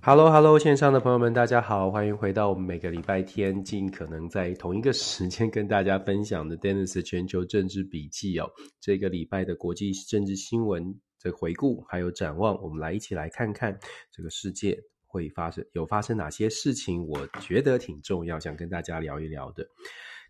[0.00, 8.50] Hello，Hello，线上的朋友们，大家好，欢迎回到我们每个礼拜天尽可能在同一个时间跟大家分享的 Dennis 全球政治笔记哦。
[8.80, 13.78] 这个礼拜的国际政治新闻的回顾还有展望，我们来一起来看看
[14.10, 19.68] 这个世界会发生有发生哪些事情，我觉得挺重要，想跟大家聊一聊的。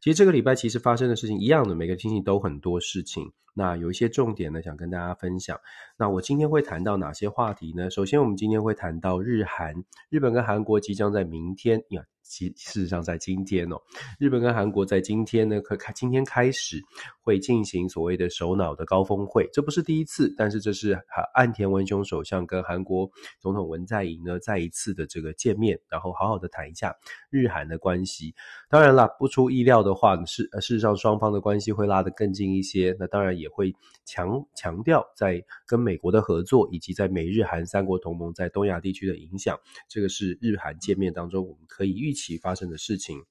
[0.01, 3.33] 其实这个礼拜其实发生的事情一样的，每个星期都很多事情。
[3.55, 5.59] 那有一些重点呢，想跟大家分享。
[5.99, 7.91] 那我今天会谈到哪些话题呢？
[7.91, 12.05] 首先，我们今天会谈到日韩，日本跟韩国即将在明天呀。
[12.29, 13.81] 其事实上，在今天哦，
[14.19, 16.83] 日本跟韩国在今天呢，可开今天开始
[17.23, 20.93] 会进行所谓的首脑的高峰会，这不是第一次，但是这是
[21.35, 23.11] 岸田文雄首相跟韩国
[23.41, 26.95] 总统文在寅呢再一次的这个见面，然后好好的谈一下
[27.31, 28.35] 日韩的关系。
[28.69, 32.95] 当然啦，不出意料的话，是事实上双方的关系会拉得更近一些。
[33.01, 39.59] 那当然也会强强调在跟美国的合作，以及在美日韩三国同盟在东亚地区的影响。
[39.89, 43.23] 这个是日韩见面当中我们可以预期发生的事情。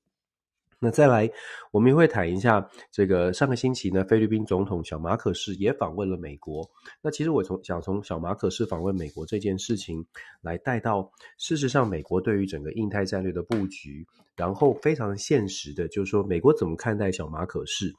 [0.80, 1.27] 那再来，
[1.71, 6.69] 我们也会谈一下这个上个星期呢，菲律宾总统小马可是也访问了美国。
[7.02, 10.05] 那其实我从想从小马可是访问美国这件事情
[10.39, 17.91] 来带到，事实上美国对于整个印太战略的布局，然后非常现实的，就是说美国怎么看待小马可是。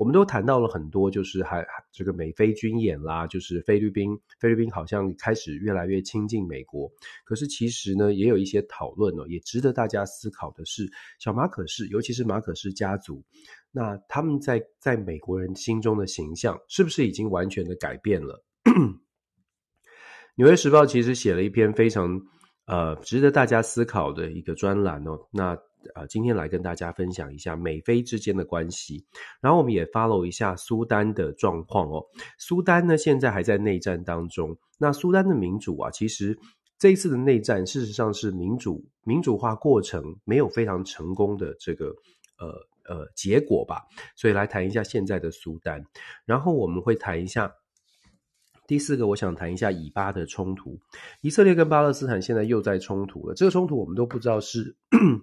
[0.00, 1.62] 我们都谈到了很多，就是还
[1.92, 6.90] 这个美菲军演啦，就是菲律宾菲律宾好像开始越来越亲近美国。
[7.22, 13.22] 可是其实呢，也有一些讨论哦，也值得大家思考的是，小马可仕，尤其是马可仕家族，
[13.70, 18.42] 那他们在在美国人心中的形象，是不是已经完全的改变了？
[20.34, 22.18] 《纽约时报》其实写了一篇非常
[22.64, 25.58] 呃值得大家思考的一个专栏哦，那。
[25.94, 29.04] 啊，今天来跟大家分享一下美菲之间的关系，
[29.40, 32.04] 然后我们也 follow 一下苏丹的状况哦。
[32.38, 34.56] 苏丹呢，现在还在内战当中。
[34.78, 36.38] 那苏丹的民主啊，其实
[36.78, 41.94] 这一次的内战，事实上是民主民主化过程没有非常成功的这个
[42.38, 43.82] 呃呃结果吧。
[44.16, 45.84] 所以来谈一下现在的苏丹，
[46.24, 47.52] 然后我们会谈一下。
[48.70, 50.78] 第四个，我想谈一下以巴的冲突。
[51.22, 53.34] 以色列跟巴勒斯坦现在又在冲突了。
[53.34, 54.72] 这个冲突我们都不知道是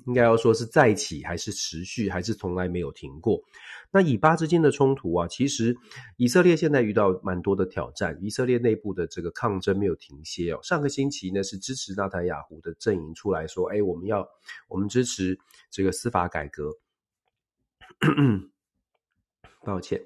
[0.06, 3.42] 应该要说是再起，还是持续，还是从来没有停过。
[3.90, 5.74] 那以巴之间的冲突啊，其实
[6.18, 8.18] 以色列现在遇到蛮多的挑战。
[8.20, 10.60] 以色列内部的这个抗争没有停歇哦。
[10.62, 14.28] 上个星期呢，是支持纳坦雅胡的阵营出来说：“哎，我们要
[14.68, 15.40] 我们支持
[15.72, 16.70] 这个司法改革。
[19.64, 20.02] ”抱歉。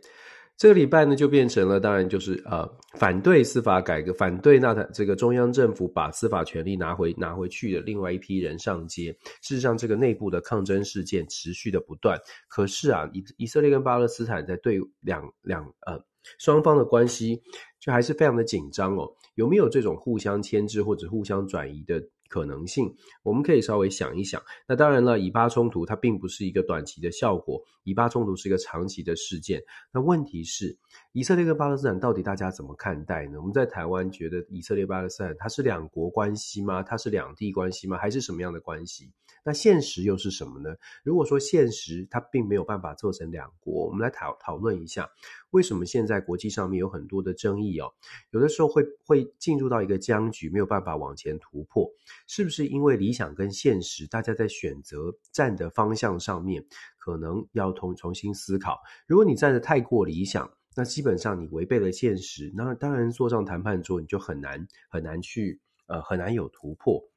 [0.61, 9.11] 这个礼拜呢，就变成了，当然就是呃，反对司法改革，反对那这个中央政府把司法权力拿回拿回去的另外一批人上街。
[9.41, 12.15] 事实上，这个内部的抗争事件持续的不断。
[12.47, 15.99] 可是啊，以以色列跟巴勒斯坦在对两两呃
[16.37, 17.41] 双方的关系，
[17.79, 19.11] 就还是非常的紧张哦。
[19.33, 21.99] 有没有这种互相牵制或者互相转移的
[22.31, 24.41] 可能性，我们可以稍微想一想。
[24.65, 29.61] 那当然了，以巴冲突它并不是一个短期的效果，以巴冲突是一个长期的事件。
[29.91, 30.77] 那问题是，
[31.11, 33.37] 以色列跟巴勒斯坦到底大家怎么看待呢？
[33.39, 36.81] 我们在台湾觉得以色列巴勒斯坦它是两国关系吗？
[36.81, 37.97] 它是两地关系吗？
[37.97, 39.11] 还是什么样的关系？
[39.43, 40.75] 那现实又是什么呢？
[41.03, 45.09] 如果说现实它并没有办法做成两国，我们来讨讨论一下，
[45.49, 47.91] 为什么现在国际上面有很多的争议哦？
[48.29, 51.91] 有的时候会会进入到一个僵局，没有办法往前突破。
[52.27, 56.65] 是不是因为理想跟现实，大家在选择站的方向上面，
[56.97, 58.79] 可能要重重新思考？
[59.07, 67.10] 如果你站得太过理想，那基本上你违背了现实，那当然坐上谈判桌你就很难很难去呃很难有突破。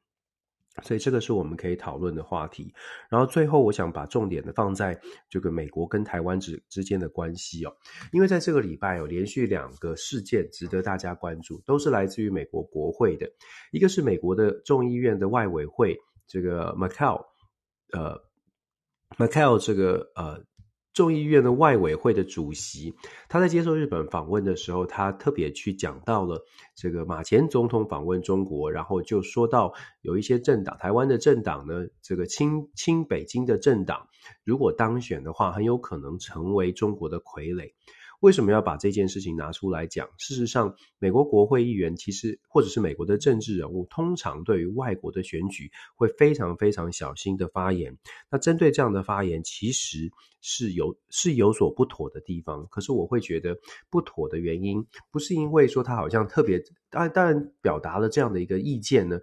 [0.82, 2.74] 所以这个是我们可以讨论的话题。
[3.08, 4.98] 然后最后，我想把重点的放在
[5.28, 7.72] 这个美国跟台湾之之间的关系哦，
[8.12, 13.30] 因为在这个礼拜有连续两个事件值得大家关注，都是来自于美国国会的。
[13.72, 15.96] 一个是美国的众议院的外委会，
[16.26, 17.24] 这个 Macau，
[17.92, 18.20] 呃
[19.16, 20.44] ，Macau 这个呃。
[20.94, 22.94] 众议院的外委会的主席，
[23.28, 26.46] 他在接受日本访问的时候，他特别去讲到了
[26.76, 34.06] 这个马前总统访问中国，然后就说到有一些政党，台湾的政党呢，这个亲亲北京的政党，
[34.44, 37.72] 如果当选的话，很有可能成为中国的傀儡。
[38.24, 40.08] 为什么要把这件事情拿出来讲？
[40.16, 47.94] 事实上，美国国会议员其实或者是美国的政治人物，通常对于外国的选举会非常非常小心的发言。
[48.30, 50.10] 那针对这样的发言，其实
[50.40, 52.66] 是有是有所不妥的地方。
[52.70, 53.54] 可是我会觉得
[53.90, 54.82] 不妥的原因，
[55.12, 59.20] 不是因为说他好像特别，当然当然表达了这样的一个意见呢，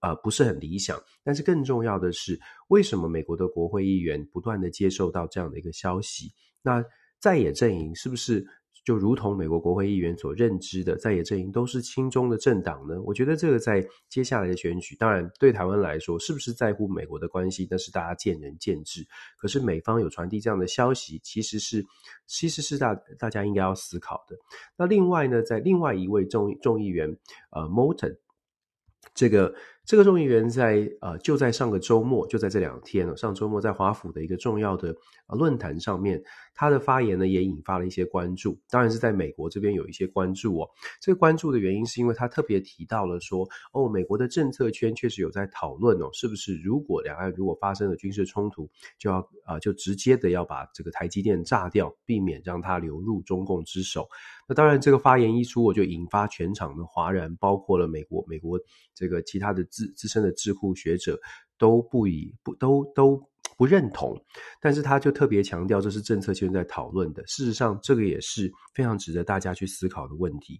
[0.00, 1.00] 呃，不是很理想。
[1.22, 2.36] 但是更重要的是，
[2.66, 6.32] 为什么美国的国会议员不断的接受到这样的一个消息？
[6.62, 6.84] 那
[7.20, 8.44] 在野阵营是不是？
[8.82, 12.98] 就如同美国国会议员所认知的，在野阵营都是亲中的政党呢？
[13.02, 19.06] 我觉得这个在接下来的选举，当然对台湾来说，是不是在乎美国的关系，那是大家见仁见智。
[19.36, 21.84] 可是美方有传递这样的消息，其实是
[22.26, 24.34] 其实是大大家应该要思考的。
[24.74, 27.14] 那另外呢，在另外一位众众议员
[27.50, 28.16] 呃，Morton
[29.14, 29.54] 这个。
[29.86, 34.94] 这个众议员在呃，就在上个周末，就在这两天了，上周末在华府的一个重要的
[35.26, 36.22] 呃论坛上面，
[36.60, 38.60] 他的发言呢也引发了一些关注。
[38.68, 40.68] 当然是在美国这边有一些关注哦。
[41.00, 48.68] 这个关注的原因是因为他特别提到了说，哦，美国的政策圈确实有在讨论哦，是不是如果两岸如果发生了军事冲突，
[48.98, 54.06] 就要啊、就直接的要把这个台积电炸掉，避免让它流入中共之手。
[54.46, 58.60] 那当然，这个发言一出，我就引发全场的哗然，包括了美国美国
[58.94, 61.18] 这个其他的资资深的智库学者
[61.56, 63.29] 都不以不都都
[63.60, 64.18] 不认同，
[64.58, 67.22] 但是他就特别强调这是政策圈在讨论的。
[67.26, 70.58] 事实上，这个也是非常值得大家去思考的问题。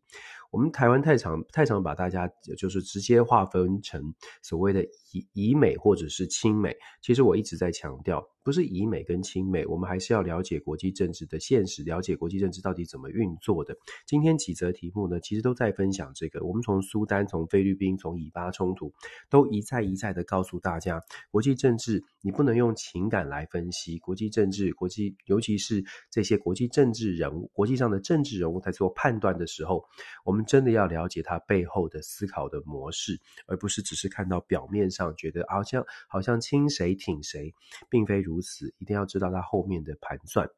[0.50, 4.02] 我们台湾太常太常把大家就是直接划分成
[4.42, 13.76] 所谓的以以美或者是亲美，其实我一直在强调，不是以美跟亲美，我们还是要了解国际政治的现实，了解国际政治到底怎么运作的。
[14.06, 16.44] 今天几则题目呢，其实都在分享这个。
[16.44, 18.92] 我们从苏丹、从菲律宾、从以巴冲突，
[19.28, 21.00] 都一再一再的告诉大家，
[21.30, 29.84] 国际政治你不能用情感来分析，国际政治、国际尤其是这些国际政治人物、国际上的政治人物在做判断的时候，
[30.24, 30.39] 我们。
[30.44, 37.54] 真的要了解他背后的思考的模式，而不是只是看到表面上觉得好像好像亲谁挺谁，
[37.88, 38.74] 并非如此。
[38.78, 40.48] 一定要知道他后面的盘算。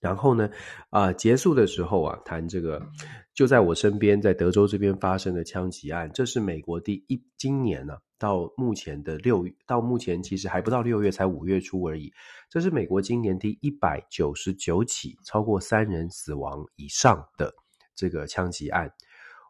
[0.00, 0.50] 然后呢，
[0.90, 2.86] 啊、结束的时候啊，谈这个
[3.34, 12.12] 就在我身边，在德州这边发生的枪击案，这是美国第一今年呢、啊、到目前的六，到目前其实还不到六月，才五月初而已。
[12.50, 17.54] 这是美国今年第一百九十九起超过三人死亡以上的。
[17.94, 18.92] 这个枪击案，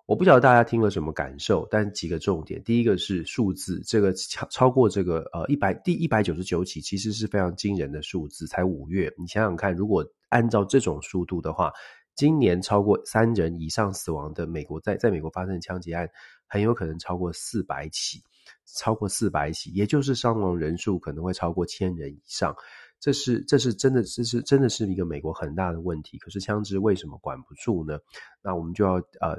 [0.06, 2.62] 我不晓得大家听了什么感受，但几个重点。
[2.62, 8.46] 第一个是数字，这个超超过这个呃一百第一百九十九起，其实是非常惊人的数字。
[8.46, 11.73] 才五月，你想想看，如果按照这种速度的话，
[12.14, 16.08] 今年超过三人以上死亡的美国在在美国发生的枪击案，
[16.46, 18.23] 很有可能超过四百起，
[18.67, 22.55] 超过四百起，也就是伤亡人数可能会超过千人以上。
[23.05, 26.17] 这是这是真的，这是真的是一个美国很大的问题。
[26.17, 27.99] 可是枪支为什么管不住呢？
[28.41, 29.39] 那我们就要呃，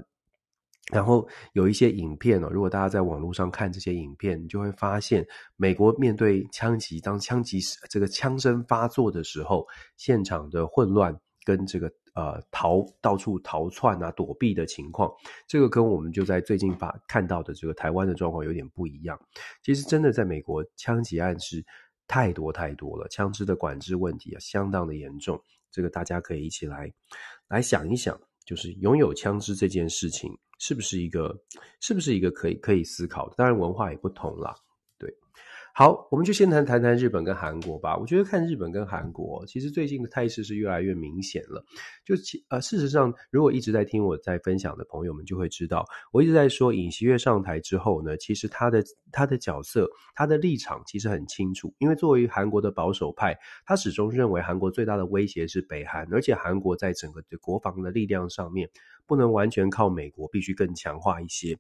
[0.92, 5.26] 然后有一些影片哦，如果大家在网络上看这些影片，你就会发现，
[5.56, 7.60] 美国面对枪击，当枪击
[7.90, 9.66] 这个枪声发作的时候，
[9.98, 15.12] 现场的混乱跟这个呃逃到处逃窜啊躲避的情况，
[15.48, 19.20] 这个跟我们就在最近发看到的这个台湾的状况有点不一样。
[19.64, 21.66] 其实真的在美国枪击案是。
[22.08, 25.42] 太多太多了，枪支的管制问题啊，相当的严重。
[25.72, 26.92] 这个大家可以一起来
[27.50, 31.38] 来想一想，就是拥有枪支这件事情，是不是一个，
[31.82, 33.36] 是不是一个可以可以思考的？
[33.36, 34.56] 当然文化也不同了。
[35.78, 37.98] 好，我们就先谈谈谈日本跟韩国吧。
[37.98, 41.62] 我觉得看日本跟韩国，其实最近的态势是越来越明显了。
[42.06, 48.82] 就其呃，事实上，如果一直在听我在分享的朋友们就会知道，我一直在说尹锡悦上台之后呢，其实他的
[49.12, 49.86] 他的角色、
[50.16, 51.76] 他的立场其实很清楚。
[51.80, 58.70] 因为作为韩国的保守派，他始终认为韩国最大的威胁是北韩，而且韩国在整个的国防的力量上面
[59.06, 61.58] 不能完全靠美国，必须更强化一些。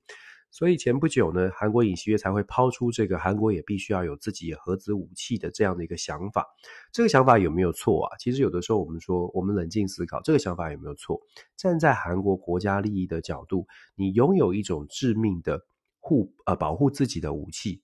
[0.55, 6.47] 所以前不久呢，韩国尹锡悦才会抛出这个韩国也必须要有自己核子武器的这样的一个想法。
[6.93, 8.15] 这个想法有没有错啊？
[8.19, 11.19] 其实有的时候我们说，我们冷静思考，这个想法有没有错？
[11.57, 15.59] 站在韩国国家利益的角度，你拥有一种致命的
[15.99, 17.81] 护呃保护自己的武器，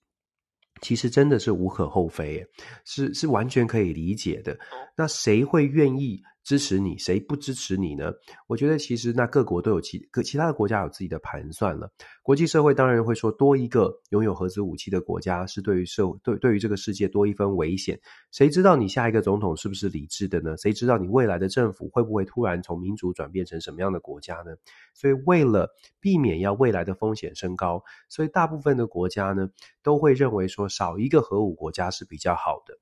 [0.80, 2.46] 其实真的是无可厚非，
[2.86, 4.58] 是是完全可以理解的。
[4.96, 6.22] 那谁会愿意？
[6.44, 8.12] 支持你，谁不支持你呢？
[8.48, 11.90] 我觉得其实那各国都有其各其他的国家有自己的盘算了。
[12.22, 18.00] 国际社会当然会说，多一个拥有核子武器的国家是对于社对对于这个世界多一分危险。
[18.32, 20.56] 谁知道你下一个总统是不是理智的呢？
[20.56, 24.54] 谁知道你未来的政府会不会突然从民主转变成什么样的国家呢？
[24.94, 25.70] 所以为了
[26.00, 29.48] 避免要未来的风险升高，所以大部分的国家呢
[29.82, 32.76] 都会认为说少一个核武国家是比较好的。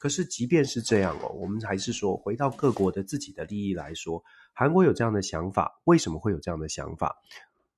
[0.00, 7.14] 可是，即便是这样哦，我们还是说，回到各国的自己的利益来说，韩国有这样的想法，为什么会有这样的想法？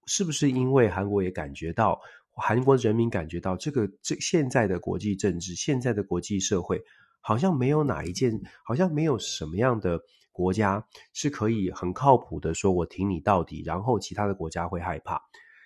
[0.07, 2.01] 是不是因为韩国也感觉到，
[2.31, 6.81] 韩国人民感觉到这个这现在的国际政治，现在的国际社会，
[7.21, 10.01] 好像没有哪一件，好像没有什么样的
[10.31, 15.21] 国家是可以很靠谱的说，我挺你到底，然后其他的国家会害怕。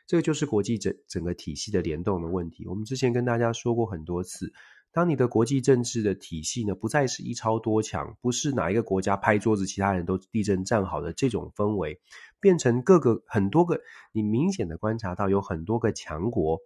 [0.06, 2.66] 这个就是国际整整个体系的联动的问题。
[2.66, 4.54] 我们之前跟大家说过很多次。
[4.96, 12.00] 当你的国际政治的体系呢，不再是一超多强，不是哪一个国家拍桌子，其他人都地震站好的这种氛围，
[12.40, 13.78] 变成各个很多个，
[14.12, 16.60] 你明显的观察到有很多个强国，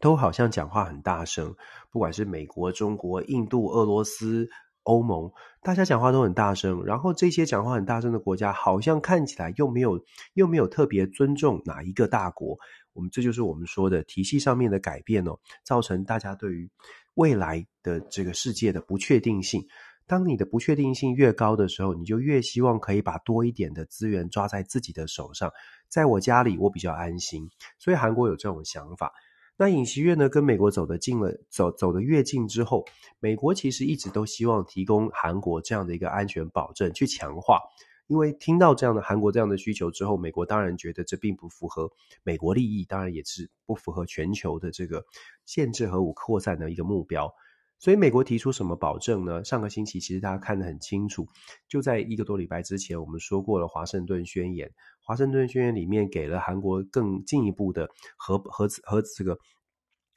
[0.00, 1.54] 都好像讲话很大声，
[1.90, 4.48] 不管是美国、中国、印度、俄罗斯、
[4.84, 5.30] 欧盟，
[5.62, 6.82] 大家讲话都很大声。
[6.86, 12.56] 然后这些讲话很大声的国家，好像看起来又没有又没有特别尊重哪一个大国。
[12.94, 16.70] 我们这就是我们说的体系上面的改变哦，造成大家对于
[17.14, 19.66] 未来的这个世界的不确定性。
[20.06, 25.50] 当你的不确定性越高的时候，你就越希望可以把多一点的资源抓在自己的手上。
[25.88, 27.48] 在我家里，我比较安心。
[27.78, 29.12] 所以韩国有这种想法。
[29.56, 32.84] 那尹锡悦呢，跟美国走得近了，走走得越近之后，
[33.20, 37.60] 美国其实一直都希望提供韩国这样的一个安全保证，去强化。
[38.06, 41.90] 因为听到这样的韩国这样的需求之后，美国当然觉得这并不符合
[42.22, 45.04] 美国利益，当然也是不符合全球的这个
[45.46, 47.32] 限制核武扩散的一个目标。
[47.78, 49.42] 所以美国提出什么保证呢？
[49.44, 51.28] 上个星期其实大家看得很清楚，
[51.68, 54.72] 就在一个多礼拜之前，我们说过了华盛顿宣言。
[55.02, 59.38] 华盛顿宣言里面给了韩国更进一步的核核核这个。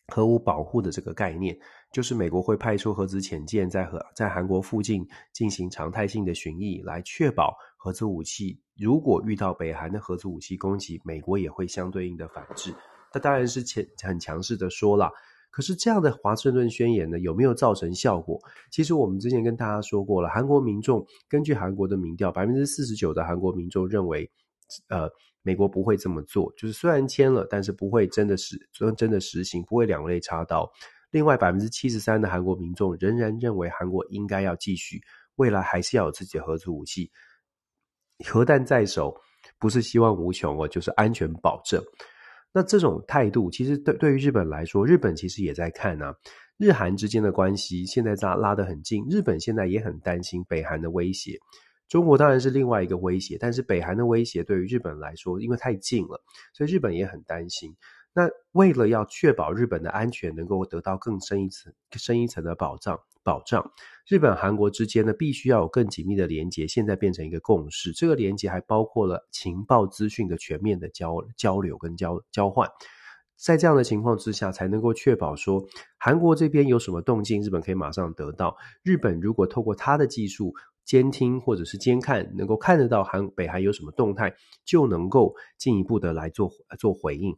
[0.09, 1.59] 核武保护的这个概念，
[1.91, 12.73] 就是美国会派出核子潜舰在和在韩国附近进行常态性的巡弋，来确保核子武器如果遇到北韩的核子武器攻击，美国也会相对应的反制。
[13.13, 15.11] 那当然是强很强势的说了。
[15.49, 18.39] 可是这样的华盛顿宣言呢，有没有造成效果？
[18.71, 24.29] 其实我们之前跟大家说过了，韩国民众根据韩国的民调，百分之四十九的韩国民众认为，
[24.89, 25.09] 呃。
[25.43, 28.59] 美国不会这么做，就是虽然签了，但是不会真的实
[28.97, 30.69] 真的实行，不会两肋插刀。
[31.11, 35.01] 另外，百分之七十三的韩国民众仍然认为韩国应该要继续，
[35.35, 37.09] 未来还是要有自己的核子武器，
[38.25, 39.15] 核弹在手，
[39.57, 41.81] 不是希望无穷哦，就是安全保证。
[42.51, 46.13] 那这种态度，其实对对于日本来说，日本其实也在看啊，
[46.57, 51.37] 日韩之间的关系现在拉拉得很近，日本现在也很担心北韩的威胁。
[51.87, 56.21] 中国当然是另外一个威胁，但是北韩的威胁对于日本来说，因为太近了，
[56.53, 57.73] 所以日本也很担心。
[58.17, 63.71] 那为了要确保日本的安全能够得到更深一层、深一层的保障，保障
[64.07, 66.67] 日本、韩国之间呢，必须要有更紧密的连接。
[66.67, 72.67] 现在变成一个共识，这个连接还包括了情报资讯的全面的交交流跟交交换。
[73.35, 75.63] 在这样的情况之下，才能够确保说，
[75.99, 78.57] 韩国这边有什么动静，日本可以马上得到。
[78.81, 84.33] 日本如果透过他的技术，监听或者是监看，能够看得到韩北韩有什么动态，
[84.65, 87.37] 就能够进一步的来做做回应。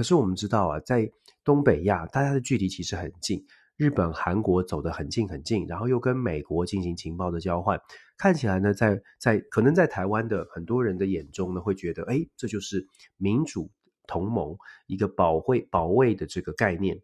[0.00, 1.12] 可是我们知道啊，在
[1.44, 3.44] 东北亚，大家的距离其实很近，
[3.76, 7.78] 日本、韩国走得很近很近，然后又跟美国进行情报的交换，
[8.16, 12.86] 看起来呢，在在可能在台湾的很多人的眼中呢，会觉得，诶，这就是
[13.18, 13.70] 民主
[14.06, 16.98] 同盟一个保卫保卫的这个概念。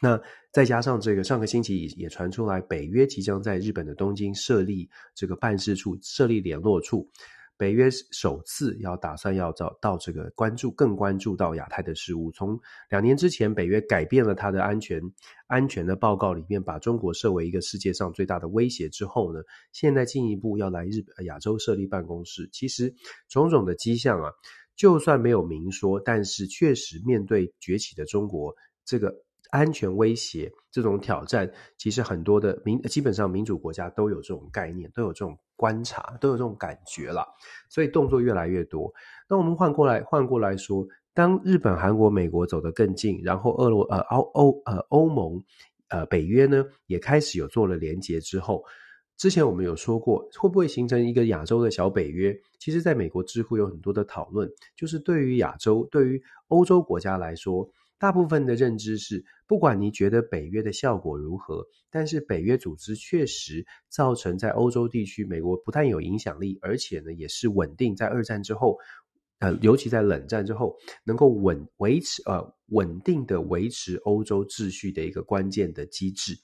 [0.00, 0.18] 那
[0.52, 7.10] 再加上这个，上个星期也也传出来，北约即将在日本的东京设立这个办事处，设立联络处。
[7.58, 12.30] 北约首次要打算要找到这个关注，更关注到亚太的事务。
[12.32, 12.58] 从
[12.90, 15.00] 两年之前，北约改变了它的安全
[15.46, 19.40] 安全的报告里面，把中国设为一个世界上最大的威胁之后呢，
[19.72, 22.48] 现在进一步要来日本亚洲设立办公室。
[22.52, 22.94] 其实
[23.28, 24.30] 种种的迹象啊，
[24.76, 29.25] 就算没有明说，但是确实面对崛起的中国这个。
[29.50, 37.26] 安全威胁这种挑战，其实很多的民基本上民主国家都有这种概念，都有这种观察，都有这种感觉了，
[37.68, 38.92] 所以动作越来越多。
[39.28, 45.42] 那我们换过来换过来说，当日本、韩国、美国走得更近，然后俄罗呃欧欧呃欧盟
[45.88, 48.64] 呃北约呢也开始有做了连结之后，
[49.16, 52.36] 之前我们有说过，会不会形成一个亚洲的小北约？
[52.58, 57.70] 其实，在美国知乎有很多的讨论，就是对于亚洲、对于欧洲国家来说。
[57.98, 68.76] 大部分的认知是，不管你觉得北约的效果如何，但是北约组织确实造成在欧洲地区，美国不但有影响力，而且呢也是稳定在二战之后，
[69.38, 76.36] 呃，尤其在冷战之后，能够稳维持呃稳定的维持欧洲秩序的一个关键的机制。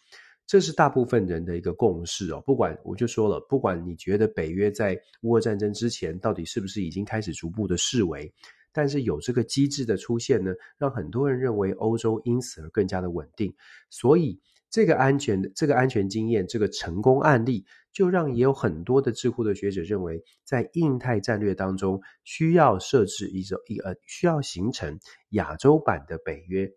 [0.45, 2.43] 这是大部分人的一个共识哦。
[2.45, 8.31] 不管我就说了，不管你觉得北约在乌俄战争之前到底是不是已经开始逐步的示威。
[8.73, 13.55] 但是有这个机制的出现呢，让很多人认为欧洲因此而更加的稳定。
[13.91, 24.99] 所以这个安全的这个安全经验，这个成功案例，就让也有很多的智库的学者认为，在印太战略当中需要设置一种一呃需要形成
[25.31, 26.71] 亚洲版的北约。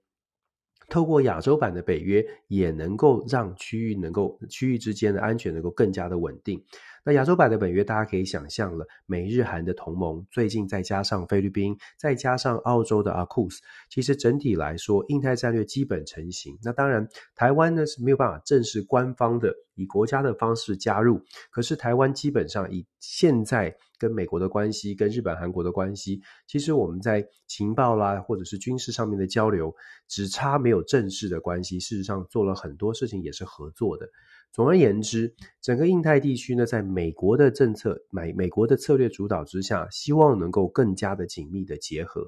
[0.89, 6.63] 透过亚洲版的北约，也能够让区域能够区域之间的安全能够更加的稳定。
[7.07, 16.57] 那亚洲版的北约，大家可以想象了，美日韩的同盟，最近再加上菲律宾，再加上澳洲的 AUKUS，其实整体来说，印太战略基本成型。
[16.63, 29.73] 那当然，台湾呢是没有办法正式官方的以国家的方式加入，可是台湾基本上以现在跟美国的关系，跟日本、韩国的关系，其实我们在情报啦或者是军事上面的交流，
[30.07, 34.07] 只差没有正式的关系，事实上做了很多事情也是合作的。
[34.51, 42.25] 总而言之，整个印太地区呢，在美国的政策、美美国的策略主导之下，希望能够更加的紧密的结合。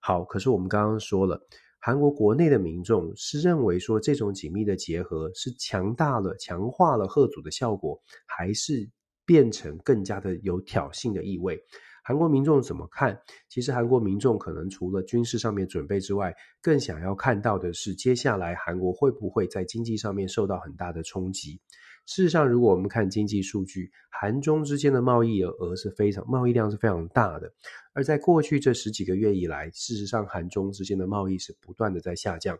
[0.00, 1.38] 好，可是我们刚刚说了，
[1.78, 8.88] 韩国国内的民众是认为说这种紧密的结合是强大了、强化了贺组的效果，还是
[9.30, 11.56] 变成更加的有挑衅的意味？
[12.02, 13.16] 韩国民众怎么看？
[13.48, 21.60] 其实韩国民众可能除了军事上面准备之外，更想要看到的是，接下来韩国会不会在经济上面受到很大的冲击？
[22.06, 27.48] 事实上，如果我们看经济数据，韩中之间的贸易额是非常贸易量是非常大的。
[27.92, 32.58] 而在过去这十几个月以来，事实上韩中之间的贸易是不断的在下降。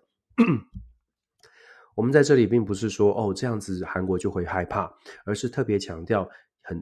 [1.97, 4.89] 我们在这里并不是说哦，这样子韩国就会害怕，
[5.25, 6.29] 而是特别强调。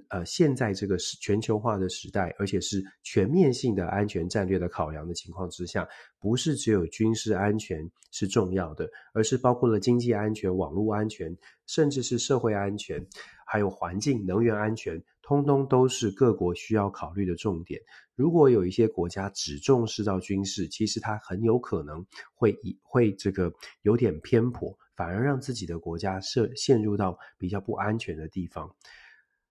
[0.09, 13.05] 呃，现在这个是全球化的时代，而且是全面性的安全战略的考量的情况之下，不是只有军事安全是重要的，而是包括了经济安全、网络安全，甚至是社会安全，
[13.47, 17.81] 还有环境、能源安全，通通都是各国需要考虑的重点。
[18.15, 22.05] 如果有一些国家只重视到军事，其实它很有可能
[22.35, 23.53] 会以会这个
[23.83, 28.69] 有点偏颇，反而让自己的国家涉陷入到比较不安全的地方。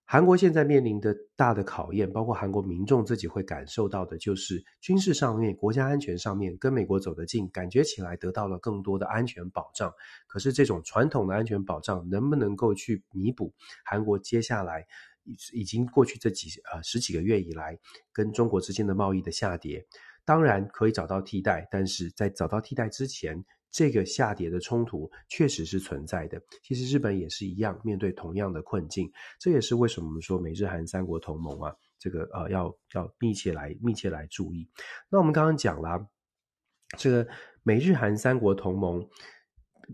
[0.09, 9.93] 韩国现在面临的大的考验，包括韩国民众自己会感受到的，就是军事上面、国家安全上面跟美国走得近，感觉起来得到了更多的安全保障。
[10.25, 14.87] 可是这种传统的安全保障能不能够去弥补韩国接下来
[15.25, 17.77] 已已经过去这几呃十几个月以来
[18.13, 19.85] 跟中国之间的贸易的下跌？
[20.23, 23.43] 当然可以找到替代，但是在找到替代之前。
[23.71, 26.41] 这个下跌的冲突确实是存在的。
[26.63, 29.11] 其实日本也是一样，面对同样的困境。
[29.39, 34.67] 这也是为什么我们说美日韩三国同盟啊，这个呃要要密切来密切来注意。
[35.09, 36.07] 那我们刚刚讲了，
[36.97, 37.27] 这个
[37.63, 39.07] 美日韩三国同盟，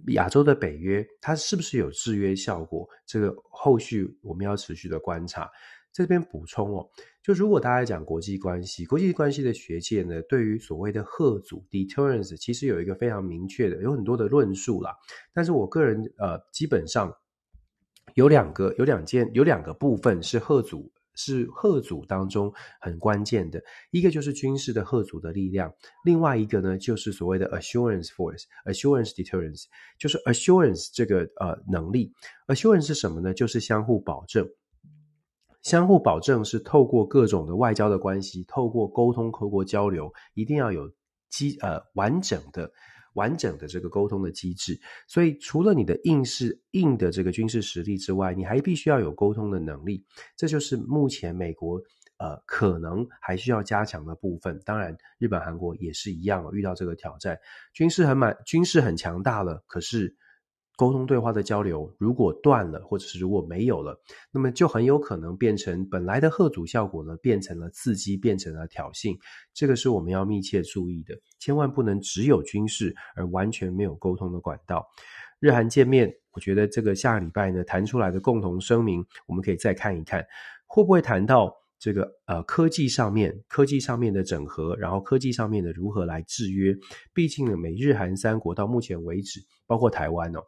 [0.08, 2.88] 亚洲的北约，它是不是有制约效果？
[3.06, 5.50] 这个后续我们要持续的观察。
[5.92, 6.90] 这边补充哦，
[7.24, 14.94] 就如果大家讲国际关系，国际关系的学界呢，对于所谓的吓阻 deterrence，其实有一个非常明确的，有很多的论述啦。
[15.34, 17.16] 但是我个人呃，基本上
[18.16, 23.64] 有两个，有两件，有两个部分是吓阻，是吓阻当中很关键的。
[23.92, 29.64] 一个就是军事的吓阻的力量，另外一个呢，就是所谓的 assurance force，assurance deterrence，
[29.98, 32.12] 就是 assurance 这个呃能力。
[32.48, 33.34] assurance 是什么呢？
[33.34, 34.46] 就是相互保证。
[35.64, 40.92] 相互保证是透过各种的外交的关系，透过沟通、透过交流，一定要有
[41.30, 42.70] 机呃完整的、
[43.14, 44.78] 完整的这个沟通的机制。
[45.08, 50.06] 所以，除了你的硬是硬的这个军事实力之外，你还必须要有沟通的能力。
[50.36, 51.82] 这就是目前美国
[52.18, 54.62] 呃可能还需要加强的部分。
[54.66, 57.40] 当然，日本、韩国也是一样，遇到这个挑战，
[57.74, 60.18] 军事很满，军事很强大了，可是。
[60.76, 64.00] 沟通对话的交流如果断了，或者是如果没有了，
[64.32, 69.16] 那么就很有可能变成本来的贺阻效果呢，变成了刺激，变成了挑衅。
[69.54, 74.86] 这个是我们要密切注意的，千万不能只有军事而完全没有沟通的管道。
[75.40, 80.26] 日韩见面，我觉得这个下个礼拜呢谈出来的共同声明，我们可以再看一看，
[80.66, 86.74] 会不会谈到这个呃科技上面，科技上面的整合，然后科技上面的如何来制约。
[87.14, 90.40] 毕竟呢，美日韩三国到目前为止，包括台湾哦。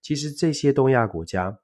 [0.00, 1.58] 其实这些东亚国家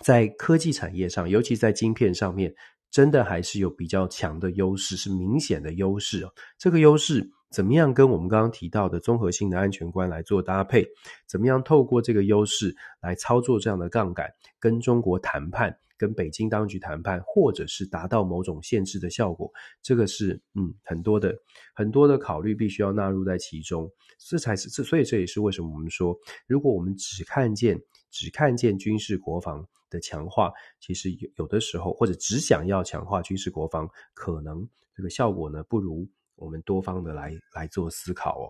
[0.00, 2.54] 在科技产业上，尤其在晶片上面，
[2.90, 6.32] 真的还是有比较强的优势，是明显的优势哦。
[6.58, 10.86] 这个优势怎么样跟我们刚刚提到的综合性的安全观来做搭配？
[11.26, 15.78] 怎么样透过这个优势来操作这样的杠杆，跟中国谈判？
[15.98, 19.50] 跟北京当局谈判，或者是达到某种限制的效果，
[19.82, 21.34] 这个是嗯很多的
[21.74, 23.90] 很多的考虑必须要纳入在其中。
[24.18, 27.80] 这才是这，所以这也是为什么我们说，如果我们只看见
[28.10, 38.48] 只看见军事国防的强化，其实有有的时候或者只想要强化军事国防，可能这个效果呢不如我们多方的来来做思考哦。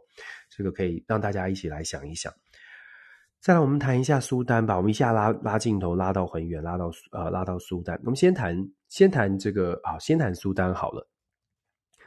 [0.51, 2.33] 这个可以让大家一起来想一想。
[3.47, 4.77] 再来，我们谈一下苏丹吧。
[4.77, 7.97] 我们一下拉拉镜头拉到很远，拉到呃拉到苏丹。
[8.03, 11.09] 我们先谈先谈这个啊，先谈苏丹好了。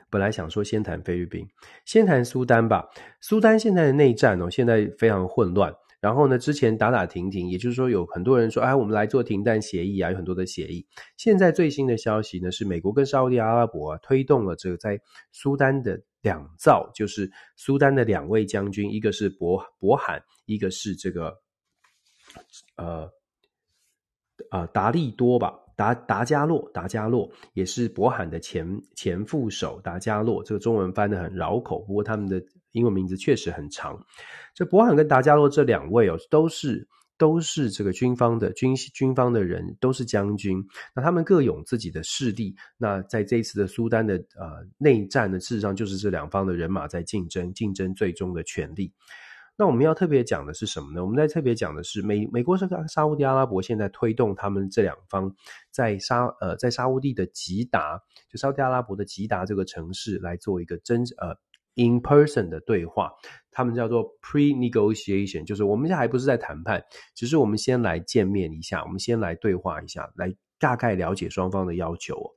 [0.10, 1.47] 本来想说先谈菲律宾，
[1.86, 2.86] 先谈苏丹吧。
[3.21, 5.73] 苏丹现在的内战哦，现在非常混乱。
[6.01, 10.85] 然后呢，之前打打停停，也就是说有很多人说，哎，我们来做停战协议啊，有很多的协议。
[11.17, 14.97] 现在最新的消息呢，是美国跟沙乌地阿拉伯啊，推动了这个在
[15.33, 21.38] 苏丹的两造，就是苏丹的两位将军，一个是博博罕，一个是这个
[22.77, 23.09] 呃
[24.49, 32.41] 啊达利多吧，达达加洛，达加洛也是博罕的前前副手，达加洛这个中文翻得很绕口，不过他们的。
[32.71, 34.05] 英文名字确实很长，
[34.53, 40.63] 这博罕跟达加洛这两位哦，都是都是这个军方的军军方的人，都是将军。
[40.95, 42.55] 那他们各有自己的势力。
[42.77, 48.93] 那在这一次的苏丹的呃内战呢，事实上就是这两方的人马在竞争，竞争最终的权力。
[49.58, 51.03] 那我们要特别讲的是什么呢？
[51.03, 55.36] 我们在特别讲的是美美国是沙乌地阿拉伯现在推动他们这两方
[55.71, 61.36] 在沙呃在沙乌地的吉达，就沙乌地阿拉伯的吉达这个城市来做一个真呃。
[61.75, 63.12] In person 的对话，
[63.51, 66.84] 他们叫做 pre-negotiation，就是我们现在还不是在谈判，
[67.15, 72.36] 只是我们先来见面一下，我们先来对话一下，来大概了解双方的要求。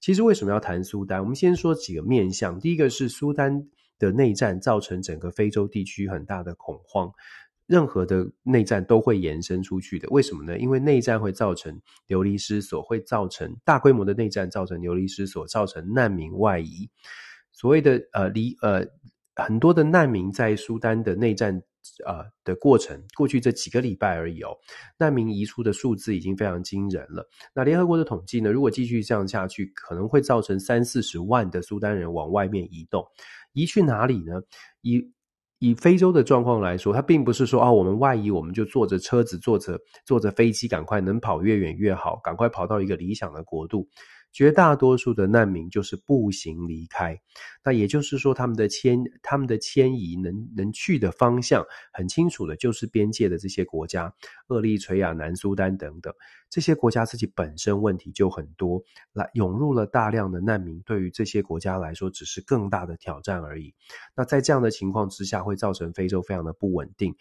[0.00, 1.20] 其实为什么要谈苏丹？
[1.20, 2.58] 我们先说几个面向。
[2.58, 7.12] 第一个是苏丹的内战造成整个非洲地区很大的恐慌，
[7.66, 10.08] 任何的内战都会延伸出去的。
[10.08, 10.58] 为什么呢？
[10.58, 16.88] 因为内战会造成流离失所，会造成大规模的内战造成流离失所，造成难民外移。
[17.60, 18.86] 所谓的呃离呃
[19.34, 21.62] 很多的难民在苏丹的内战
[22.06, 24.56] 呃的过程，过去这几个礼拜而已哦，
[24.98, 27.28] 难民移出的数字已经非常惊人了。
[27.54, 33.04] 那联合国的统计呢，如果继续这样下去，可能会造成三四十万的苏丹人往外面移动，
[33.52, 34.40] 移去哪里呢？
[34.80, 35.12] 以
[35.58, 43.86] 以非洲的状况来说，它并不是说、哦，我们外移我们就坐着车子，坐着坐着飞机，赶快能跑越远越好，赶快跑到一个理想的国度。
[44.32, 47.20] 绝大多数的难民就是步行离开，
[47.64, 54.14] 那也就是说，他们的迁他们的迁移能能去的方向很清楚的，就是边界的这些国家，
[54.48, 56.14] 厄立垂亚、南苏丹等等
[56.48, 63.74] 这些国家自己本身问题就很多，来涌入了大量的难民，对于这些国家来说只是更大的挑战而已。
[64.14, 67.14] 那在这样的情况之下，会造成非洲非常的不稳定。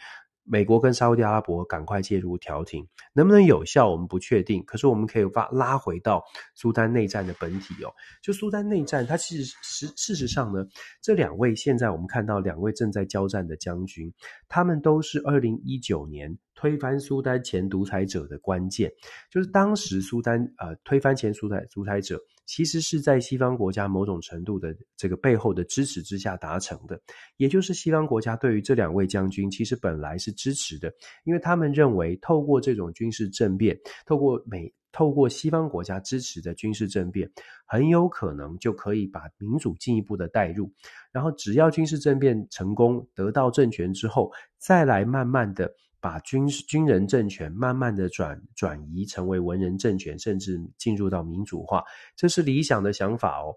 [0.51, 3.87] 美国跟沙乌地阿拉伯赶快介入调停，能不能有效？
[3.87, 4.63] 我们不确定。
[4.65, 6.23] 可是我们可以把拉回到
[6.55, 7.93] 苏丹内战的本体哦。
[8.23, 10.65] 就苏丹内战，它其实实事实上呢，
[11.03, 14.11] 这两位现在我们看到两位正在交战的将军，
[14.47, 18.91] 他们都是二零一九年推翻苏丹前独裁者的关键。
[19.29, 22.19] 就是当时苏丹呃推翻前苏丹独裁者。
[22.49, 26.99] 其实是在西方国家某种程度的这个背后的支持之下达成的，
[27.37, 30.91] 也就是西方国家对于这两位将军其实本来是支持的，
[31.25, 37.31] 因为他们认为透过这种军事政变，透过美透过西方国家支持的军事政变，
[37.67, 40.73] 很有可能就可以把民主进一步的带入，
[41.11, 45.71] 然后只要军事政变成功得到政权之后，再来慢慢的。
[46.01, 51.83] 把军军人政权慢慢的转转移成为文人政权，甚至进入到民主化，
[52.15, 53.55] 这是理想的想法哦。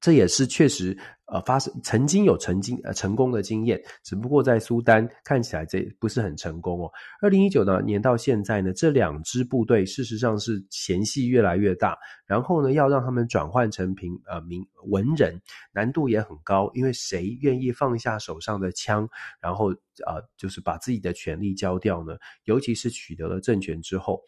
[0.00, 6.90] 这也是确实，呃，发生曾经有曾经呃成功的经验，只不过在苏丹看起来这不是很成功哦。
[7.20, 15.40] 二零一九年到现在呢，这两支部队事实上是嫌隙越来越大，然后呢，要让他们转换成平呃民文人，
[15.72, 19.08] 难度也很高，因为谁愿意放下手上的枪，
[19.40, 19.70] 然后
[20.06, 22.14] 呃就是把自己的权力交掉呢？
[22.44, 24.22] 尤其是取得了政权之后。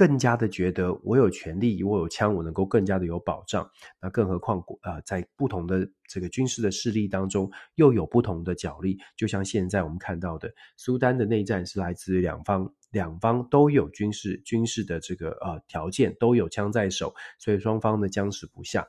[0.00, 3.70] 更加的觉得我有权利，我有枪，我能够更加的有保障。
[4.00, 8.98] 那更何况，呃，在不同的这个军事的势力当中，又有不同的角力。
[9.14, 18.88] 就像现在我们看到的，苏丹的内战是来自两方，两方都有军事军事的这个呃条件，都有枪在手，所以双方呢僵持不下。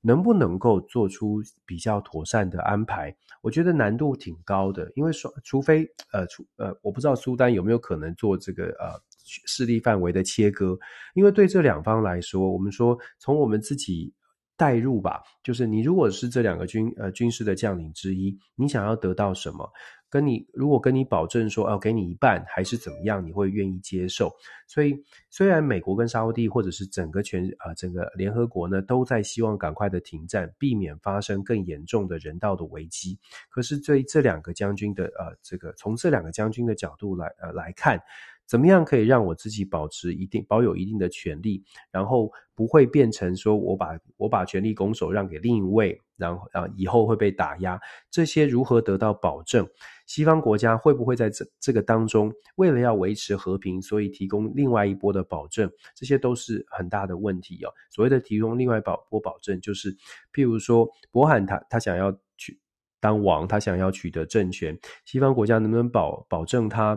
[0.00, 3.14] 能不能够做出比较妥善的安排？
[3.42, 8.98] 我觉得难度挺高的，因为说除非呃除呃，我不知道苏丹有没有可能做这个呃。
[9.26, 10.78] 势力范围的切割，
[11.14, 14.12] 因为对这两方来说，我们说从我们自己
[14.56, 19.70] 带入吧，就是你如果是这两个军呃军事的将领之一，你想要得到什么？
[20.08, 24.32] 跟你如果跟你保证说，哦，给你一半还是怎么样，你会愿意接受？
[24.68, 24.94] 所以
[25.30, 33.18] 虽然美国跟沙乌地或者是整个全、呃、整个联合国呢都在希望赶快的停战，避免发生更严重的人道的危机，
[33.50, 38.00] 可是对这两个将军的呃这个从这两个将军的角度来呃来看。
[38.46, 47.78] 怎么样可以让我自己保持一定保有一定的权利，然后不会变成说我把我把权力拱手让给另一位，然后啊以后会被打压，
[48.10, 49.68] 这些如何得到保证？
[50.06, 55.68] 西方国家会不会在这这个当中，为了要维持和平，所以提供另外一波的保证？
[55.96, 57.72] 这些都是很大的问题哦。
[57.90, 59.92] 所谓的提供另外保波保证，就是
[60.32, 62.56] 譬如说，柏罕他他想要去
[63.00, 66.96] 当王，他想要取得政权，西方国家能不能保保证他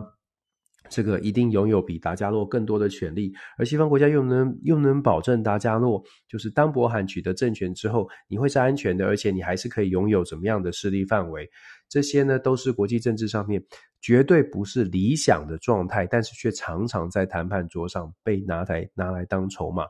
[0.90, 3.32] 这个一定拥有比达加洛更多的权利？
[3.56, 11.48] 而西方国家又能又能保证达加洛，就是当柏罕取得政权之后，你会是安全的，而且你还是可以拥有怎么样的势力范围？
[11.88, 13.64] 这些呢，都是国际政治上面
[14.00, 19.84] 绝对不是理想的状态，但是却常常在谈判桌上被拿来拿来当筹码，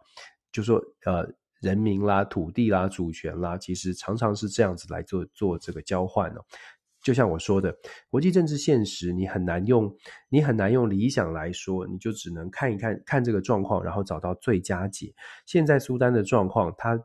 [0.52, 1.26] 就说呃。
[1.60, 6.40] 人民啦、土地啦、主权啦，其实常常是这样子来做做这个交换哦。
[7.02, 7.74] 就像我说的，
[8.10, 9.90] 国际政治现实，你很难用
[10.28, 15.14] 你很难用理想来说，你就只能看一看看这个状况，然后找到最佳解。
[15.46, 17.00] 现在苏丹的状况，他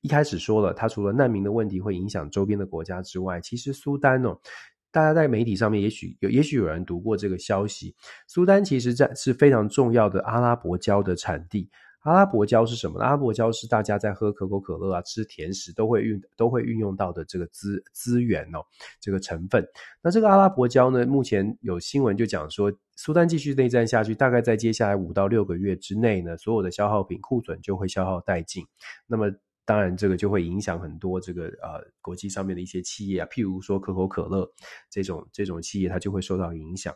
[0.00, 4.38] 一开始说了，他除了难民的问题会影响周边的国家之外，其实苏丹哦，
[4.90, 7.94] 大家在媒体上面也许有也许有人读过这个消息，
[8.26, 11.70] 苏丹其实在是非常重要的阿拉伯胶的产地。
[12.06, 13.00] 阿拉伯胶是什么？
[13.00, 18.60] 阿拉伯胶是大家在喝可口可乐啊、吃甜食都会运都会运用到的这个资资源哦，
[19.00, 19.66] 这个成分。
[20.00, 28.64] 那这个阿拉伯胶呢，目前有新闻就讲说，苏丹继续内战下去，大概在接下来五到六个月之内呢，所有的消耗品库存就会消耗殆尽。
[29.08, 29.28] 那么
[29.64, 34.48] 当然，这个就会影响很多这个呃国际上面的一些企业啊，譬如说可口可乐
[34.88, 36.94] 这种这种企业，它就会受到影响。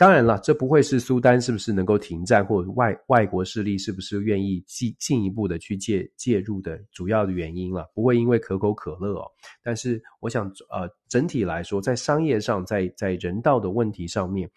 [0.00, 7.86] 当然了，这不会是苏丹是不是能够停战，或者外外国势力是不是愿意进进一步的去介介入的主要的原因了。
[7.92, 9.30] 不会因为可口可乐哦，
[9.62, 14.50] 但是我想呃整体来说，在商业上，在在人道的问题上面，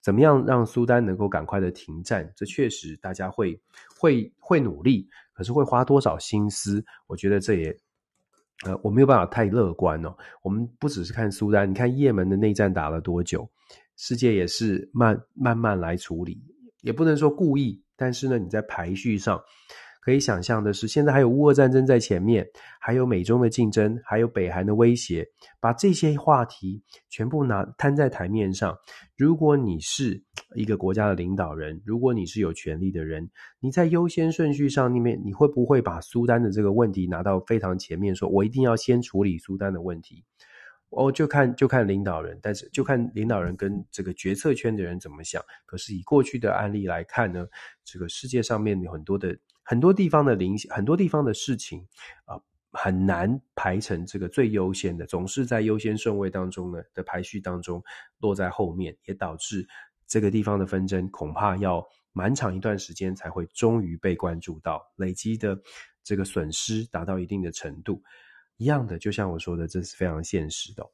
[0.00, 2.28] 怎么样让苏丹能够赶快的停战？
[2.34, 3.56] 这确实大家会
[3.96, 6.84] 会会努力，可是会花多少心思？
[7.06, 7.70] 我觉得这也
[8.66, 10.12] 呃我没有办法太乐观哦。
[10.42, 13.48] 我们不只是看苏丹，你看叶门的内战打了多久？
[14.02, 16.42] 世界也是慢慢慢来处理，
[16.80, 19.38] 也不能说故意，但是呢，你在排序上
[20.00, 22.48] 可以想象的是，现在还有乌俄战争在前面，
[22.80, 25.26] 还有美中的竞争，还有北韩的威胁，
[25.60, 28.74] 把这些话题全部拿摊在台面上。
[29.18, 30.18] 如果你是
[30.56, 33.28] 一个国家的领导人，如果你是有权力的人，
[33.60, 40.24] 你在优先顺序上面，你会不会把苏丹的这个问题拿到非常前面，说我一定要先处理苏丹的问题？
[40.90, 45.42] 哦，就看就看领导人，但是就看领导人跟这个决策圈的人怎么想。
[45.64, 47.46] 可是以过去的案例来看呢，
[47.84, 51.86] 这个世界上面有很多的很多地方的领很多地方的事情
[52.24, 57.82] 啊，呃，很难排成这个最优先的，总是在优先顺位当中呢的排序当中
[58.18, 59.66] 落在后面，也导致
[60.08, 65.56] 这个地方的纷争恐怕要蛮长一段时间才会终于被关注到，累积的
[66.02, 68.02] 这个损失达到一定的程度。
[68.60, 70.90] 一样的，就像我说的，这是非常现实的哦。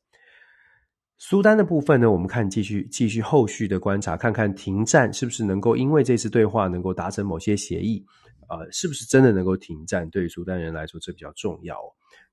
[1.18, 8.06] 苏丹的部分呢，我们看继续继续后续的观察，看看停战是不是能够因为这次对话能够达成某些协议，
[8.48, 10.08] 呃，是不是真的能够停战？
[10.10, 11.76] 对于苏丹人来说，这比较重要。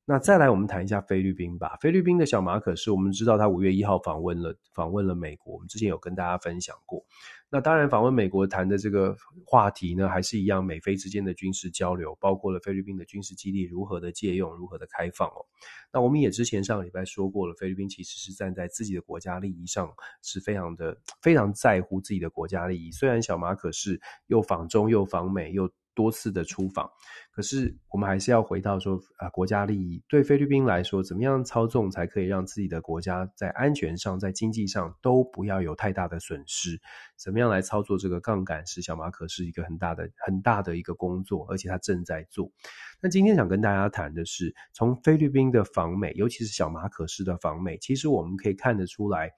[0.06, 1.78] 那再来，我们谈一下菲律宾吧。
[1.82, 7.04] 菲律宾的小马可是，我们知道他五月一号访问了访问了美国，我们之前有跟大家分享过。
[7.53, 15.45] 那当然，访问美国谈的这个话题呢，还是一样，美菲之间的军事交流，包括了菲律宾的军事基地如何的借用，如何的开放哦。
[15.91, 19.87] 那我们也之前上个礼拜说过了，菲律宾其实是站在自己的国家利益上，
[20.23, 22.91] 是非常的非常在乎自己的国家利益。
[22.91, 25.69] 虽然小马可是又访中又访美又。
[25.95, 26.89] 多次的出访，
[27.32, 36.79] 可是我们还是要回到说啊，国家利益对菲律宾来说，怎么样操纵才可以让自己的国家在安全上、在经济上都不要有太大的损失？
[37.15, 42.51] 怎么样来操作这个杠杆，是小马可是一个很大的、很大的一个工作，而且他正在做。
[42.99, 49.32] 那今天想跟大家谈的是，从菲律宾的访美，尤其是小马可式的访美，其实我们可以看得出来，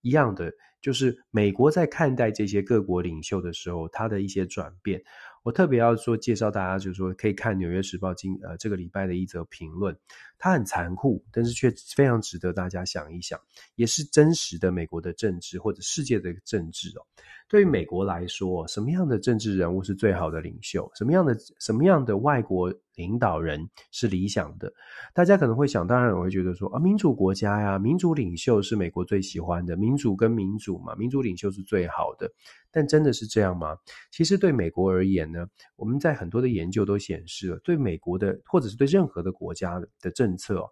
[0.00, 5.02] 一样的就是美国在看待这些各国领袖的时候，他的一些转变。
[5.42, 9.96] 我特别要说介绍大家，就是说可以看《纽约时报》今呃这个礼拜的一则评论，
[10.40, 13.38] 它很残酷，但是却非常值得大家想一想，
[13.76, 17.02] 也是真实的美国的政治或者世界的政治哦。
[17.46, 20.90] 对于美国来说，什么样的政治人物是最好的领袖？
[20.94, 24.72] 什么样的什么样的外国领导人是理想的？
[25.12, 32.30] 大家可能会想，当然我会觉得说啊，民主国家呀，民主领袖是美国最喜欢的，民主跟民主嘛，民主领袖是最好的。
[32.72, 33.76] 但真的是这样吗？
[34.12, 40.70] 其实对美国而言呢，我们在很多的研究都显示了，对美国的或者是对任何的国家的政政策，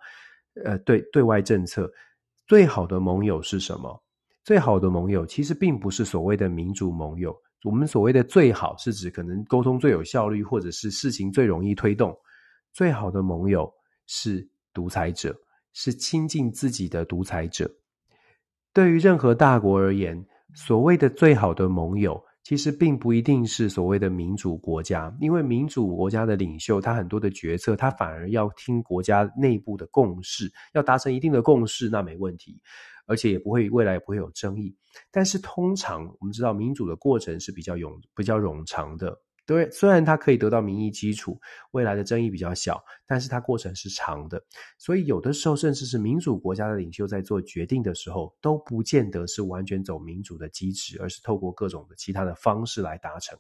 [0.65, 1.91] 呃，对对外政策
[2.47, 4.03] 最好的盟友是什么？
[4.45, 7.37] 最好的盟友其实并不是所谓的民主盟友。
[7.65, 12.17] 我们所谓的最好，是指可能沟通最有效率，或者是事情最容易推动。
[12.73, 13.71] 最好的盟友
[14.07, 15.37] 是独裁者，
[15.73, 17.71] 是亲近自己的独裁者。
[18.73, 32.59] 对于任何大国而言，所谓的最好的盟友，其实并不一定是所谓的民主国家，因为民主国家的领袖，他很多的决策，他反而要听国家内部的共识，要达成一定的共识，那没问题，
[33.05, 34.75] 而且也不会未来也不会有争议。
[35.11, 39.21] 但是通常我们知道，民主的过程是比较冗比较冗长的。
[39.49, 44.39] 对，虽然它可以得到民意基础，未来的争议比较小，但是它过程是长的，
[44.77, 53.39] 所以有的时候甚至是民主国家的领袖在做决定的时候，都不见得是完全走民主的机制，而是透过各种的其他的方式来达成。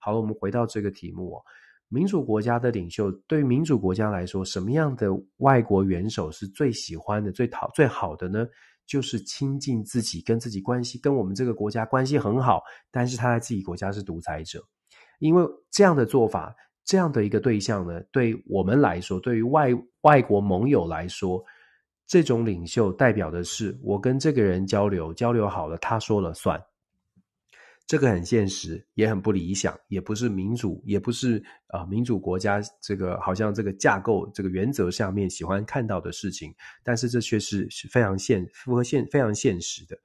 [0.00, 1.42] 好了，我们回到这个题目哦，
[1.88, 8.44] 民主国家的领袖，对于民主国家来说，什么样的外国元首是最喜欢的、最讨、最好的呢？
[8.86, 14.60] 就是亲近自己，跟自己关系跟我们这个国家关系很好，但是他在自己国家是独裁者。
[15.24, 19.70] 因为这样的做法，这样的一个对象呢，对我们来说，对于外
[20.02, 21.42] 外国盟友来说，
[22.06, 26.62] 这种领袖代表的是我跟这个人交流，交流好了，他说了算。
[27.86, 36.54] 这个很现实，也很不理想，也不是民主，也不是啊、民主国家这个好像这个架构这个原则下面喜欢看到的事情。
[36.82, 39.96] 但是这却是是非常现符合现非常现实的。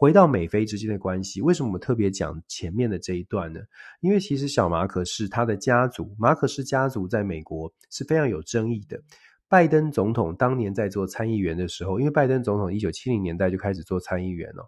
[0.00, 3.60] 回到美菲之间的关系，为什么我特别讲前面的这一段呢？
[4.00, 8.98] 因为其实小马可是他的家族，马可是家族在美国是非常有争议的。
[9.46, 14.66] 拜登总统当年在做参议员的时候，因为拜登总统一九七零年代就开始做参议员了，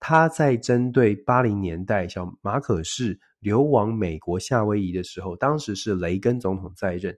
[0.00, 7.16] 他在针对八零年代小马可是流亡美国夏威夷的时候，当时是雷根总统在任，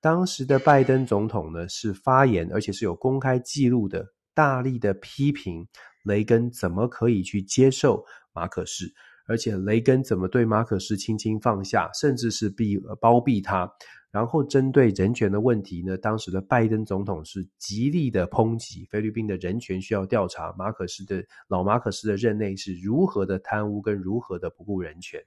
[0.00, 5.68] 当时的拜登总统呢是发言，而且是有公开记录的，大力的批评。
[6.04, 8.92] 雷根怎么可以去接受马可仕？
[9.26, 13.70] 而且雷根怎么对马可仕轻轻放下，甚至是庇包庇他？
[14.10, 15.96] 然后针对人权的问题呢？
[15.96, 25.18] 当时的拜登总统是极力的抨击菲律宾的人权需要调查，马可仕的老马可仕的任内是如何的贪污跟如何的不顾人权。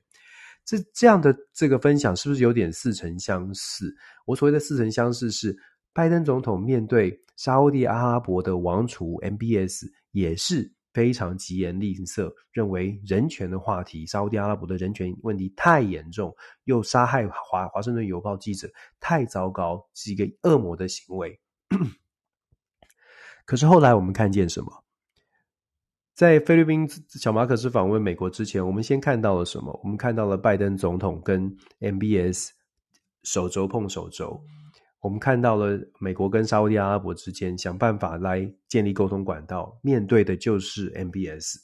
[0.65, 3.95] 这这样的这个分享是不是有点似曾相识？
[4.25, 5.57] 我所谓的似曾相识是
[5.93, 9.85] 拜登总统面对沙乌地阿拉伯的王储 MBS。
[10.15, 21.37] 也是非常疾言厉色，认为人权的话题，沙乌地阿拉伯的人权问题太严重，又杀害华华盛顿邮报记者，太糟糕，是一个恶魔的行为。
[23.45, 24.85] 可是后来我们看见什么？
[26.13, 29.77] 在菲律宾小马可斯访问美国之前，我们先看到了什么？
[29.83, 32.51] 我们看到了拜登总统跟 MBS
[33.23, 34.41] 手肘碰手肘。
[35.05, 41.57] 我们看到了美国跟沙乌地阿拉伯之间想办法来建立沟通管道，面对的就是 MBS。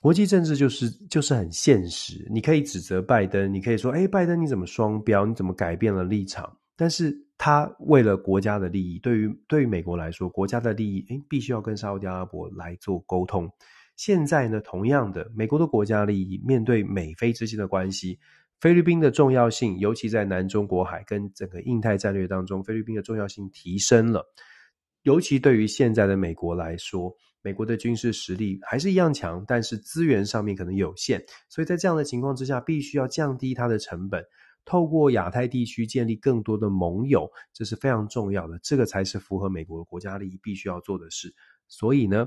[0.00, 5.24] 国际政治就是就是很现实，你可以指责拜登，你可以说：“哎，拜登你怎么双标？
[5.24, 13.48] 你怎么改变了立场？”但是他为了国家的利益，对于对于美国来说，国家的利益，哎，必须要跟沙乌地阿拉伯来做沟通。
[13.94, 18.18] 现在呢，同样的，美国的国家利益面对美菲之间的关系。
[18.60, 24.24] 菲律宾的重要性，尤其在南中国海跟整个印太战略当中，菲律宾的重要性提升了。
[25.02, 34.24] 尤其对于现在的美国来说，美国的军事实力还是一样强，但是资源上面可能有限，所以在这样的情况之下，必须要降低它的成本，
[34.64, 41.34] 透过亚太地区建立更多的盟友，这是非常重要的，这个才是符合美国国家利益必须要做的事。
[41.68, 42.26] 所以呢，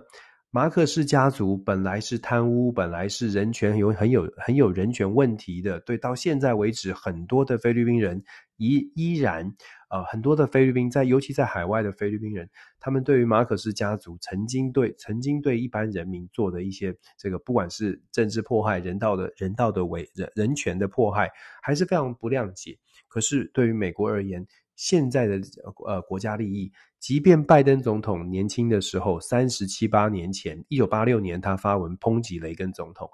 [0.50, 5.78] 马可仕家族本来是贪污，本来是人权有很有很有人权问题的。
[5.82, 8.24] 对，到现在为止，很多的菲律宾人
[8.56, 9.54] 依依然，
[9.90, 21.30] 呃，很多的菲律宾在，尤其在海外的菲律宾人，他们对于马可仕家族曾经对曾经对一般人民做的一些这个，不管是政治迫害、人道的人道的违人人权的迫害，
[21.62, 22.80] 还是非常不谅解。
[23.10, 25.42] 可是对于美国而言，现在的
[25.86, 33.10] 呃国家利益，即便拜登总统年轻的时候，三十七八年前，一九八六年他发文抨击雷根总统，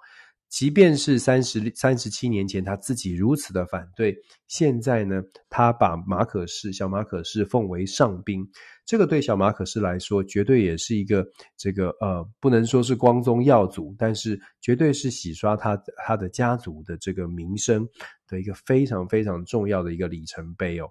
[0.49, 4.15] 即便是三十三十七年前他自己如此的反对，
[4.47, 8.45] 现在呢，他把马可仕小马可仕奉为上宾，
[8.86, 11.26] 这个对小马可仕来说，绝对也是一个
[11.58, 17.88] 这个呃，不能说是光宗耀祖，但是绝对是洗刷他他的家族的这个名声
[18.28, 20.89] 的一个非常非常重要的一个里程碑哦。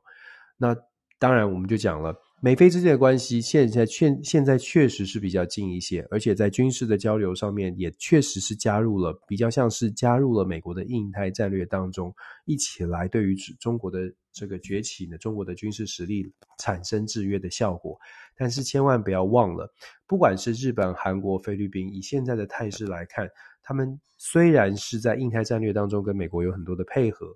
[0.58, 0.76] 那
[1.18, 12.12] 当然，我们就讲了，美菲之间的关系现在确现在确实是比较近一些，而且在军事的交流上面也确实是加入了比较像是加入了美国的印太战略当中，
[12.44, 17.96] 一起来对于中国的这个崛起呢，中国的军事实力产生制约的效果。
[18.36, 19.72] 但是千万不要忘了，
[20.08, 23.28] 不管是日本、韩国、菲律宾，以现在的态势来看，
[23.62, 27.28] 他们虽然是在印太战略当中跟美国有很多的配合。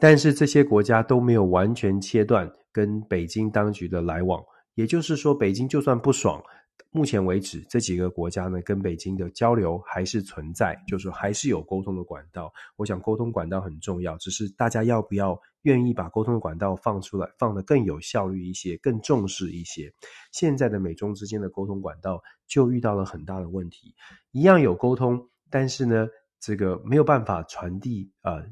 [0.00, 4.42] 但是这些国家都没有完全切断跟北京当局的来往，
[4.74, 6.42] 也就是说，北京就算不爽，
[6.90, 12.50] 目前为止这几个国家呢，跟北京的交流还是存在，就是说还是有沟通的管道。
[12.76, 19.92] 我想沟通管道很重要，只是大家要不要愿意把沟通管道放出来，放得更有效率一些，更重视一些。
[20.32, 23.94] 现在的美中之间的沟通管道就遇到了很大的问题，
[24.32, 26.08] 一样有沟通，但是呢，
[26.40, 28.46] 这个没有办法传递呃。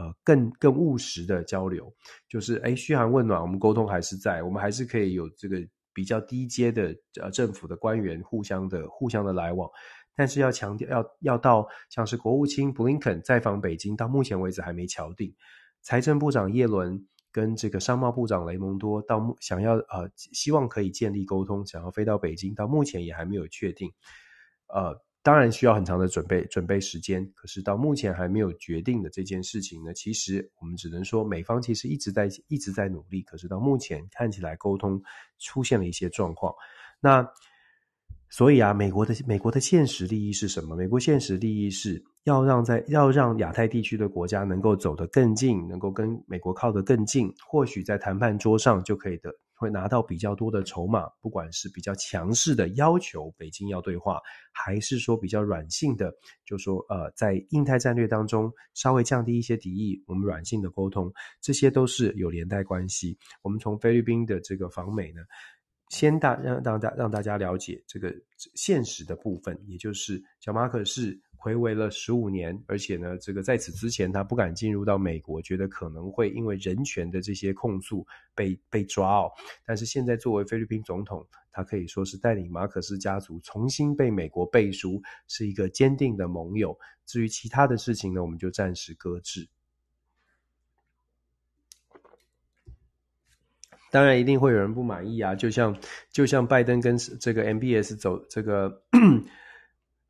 [0.00, 1.94] 呃，更更务实的交流，
[2.26, 5.58] 就是哎，嘘寒问暖，我们沟通还是在，我们还是可以有这个
[5.92, 9.68] 比较低阶的呃政府的官员互相的互相的来往，
[10.16, 15.34] 但是要强调要要到像是国务卿布林肯在访北京，到目前为止还没敲定，
[15.82, 23.92] 财政部长耶伦跟这个商贸部长雷蒙多到想要呃希望可以建立沟通，想要飞到北京，到目前也还没有确定，
[24.68, 24.98] 呃。
[25.22, 35.02] 当然需要很长的准备准备时间，可是到目前还没有决定的这件事情呢，其实我们只能说美方其实一直在一直在努力，可是到目前看起来沟通
[35.38, 36.54] 出现了一些状况。
[37.00, 37.26] 那
[38.30, 40.74] 所以啊，美国的美国的现实利益是什么？
[40.74, 49.32] 美国现实利益是要让在要让亚太地区的国家能够走得更近，能够跟美国靠得更近，或许在谈判桌上就可以的。
[49.54, 54.18] 会拿到比较多的筹码，不管是比较强势的要求北京要对话，
[54.52, 56.10] 还是说比较软性的，
[56.46, 61.12] 就说呃，在印太战略当中稍微降低一些敌意，我们软性的沟通，
[61.42, 63.18] 这些都是有连带关系。
[63.42, 65.20] 我们从菲律宾的这个访美呢，
[65.90, 68.10] 先大让让大让大家了解这个
[68.54, 71.20] 现实的部分，也就是小马可是。
[71.42, 79.32] 回违了十五年，而且呢，这个在此之前他不敢进入到美国，觉得可能会因为人权的这些控诉被被抓哦。
[79.64, 86.78] 但是现在作为菲律宾总统，他可以说是带领马可斯家族重新被美国背书，是一个坚定的盟友。
[87.06, 89.48] 至于其他的事情呢，我们就暂时搁置。
[93.90, 95.74] 当然，一定会有人不满意啊，就像
[96.12, 98.82] 就像拜登跟这个 MBS 走这个。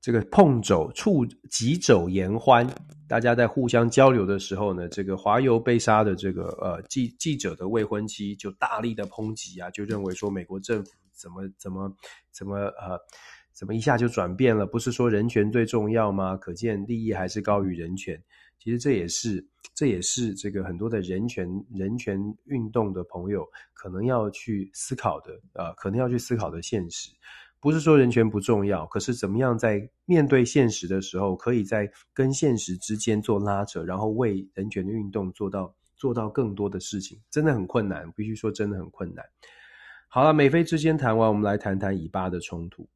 [0.01, 2.67] 这个碰肘触击肘言欢，
[3.07, 11.95] 大家在互相交流的时候呢，这个华邮被杀的这个呃记记者的未婚妻就大力的抨击啊，就认为说美国政府怎么怎么
[12.33, 12.99] 怎么呃
[13.53, 16.35] 怎么一下就转变了，不是说人权最重要吗？
[16.35, 18.23] 可见利益还是高于人权。
[18.59, 27.11] 其实这也是这也是这个很多的人权人权运动的朋友可能要去思考的呃，可能要去思考的现实。
[27.61, 38.11] 不是说人权不重要，可是怎么样在面对现实的时候，可以在跟现实之间做拉扯，然后为人权的运动做到做到更多的事情，真的很困难。
[38.17, 39.25] 必须说，真的很困难。
[40.09, 42.89] 好了，美菲之间谈完，我们来谈谈以巴的冲突。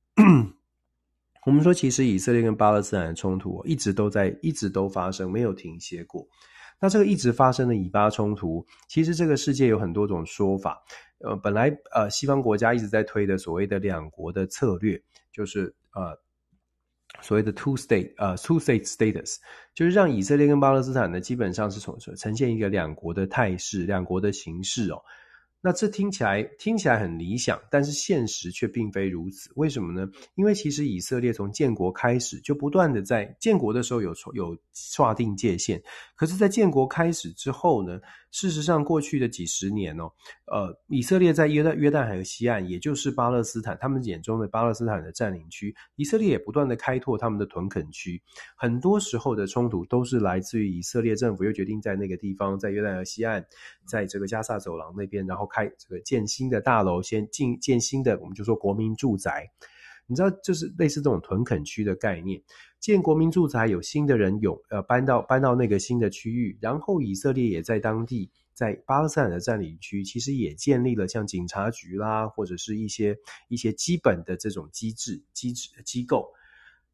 [1.44, 6.26] 我们说，其实以色列跟巴勒斯坦的冲突一直都在，一直都发生，没有停歇过。
[6.84, 10.84] 那这个一直发生的以巴冲突，其实这个世界有很多种说法。
[11.20, 16.14] 呃，本来呃，西方国家一直在推的所谓的两国的策略，就是呃，
[17.22, 19.38] 所谓的 two state 呃 two state status，
[19.72, 25.00] 就是让以色列跟巴勒斯坦呢，基本上是从呈现一个两国的态势，两国的形式哦。
[25.66, 29.50] 那这听起来听起来很理想，但是现实却并非如此。
[29.56, 30.06] 为什么呢？
[30.34, 34.54] 因为其实以色列从建国开始就不断的在建国的时候有有
[34.98, 35.82] 划定界限，
[36.16, 37.98] 可是，在建国开始之后呢，
[38.34, 40.10] 事实上过去的几十年哦，
[40.46, 48.20] 呃，以色列在约旦约旦河西岸，也就是巴勒斯坦他们眼中的巴勒斯坦的占领区，以色列也不断的开拓他们的屯垦区。
[48.56, 53.46] 很多时候的冲突都是来自于以色列政府又决定在那个地方，在约旦河西岸，
[53.86, 55.44] 在这个加萨走廊那边，然后。
[55.54, 59.48] 开这个建新的大楼，先进建新的，我们就说国民住宅。
[60.06, 62.42] 你知道，就是类似这种屯垦区的概念，
[62.80, 73.16] 建国民住宅，有新的人有呃搬到搬到那个新的区域，然后以色列也在当地，在巴勒斯坦的占领区，其实也建立了像警察局啦，或者是一些
[73.48, 76.28] 一些基本的这种机制机制机构。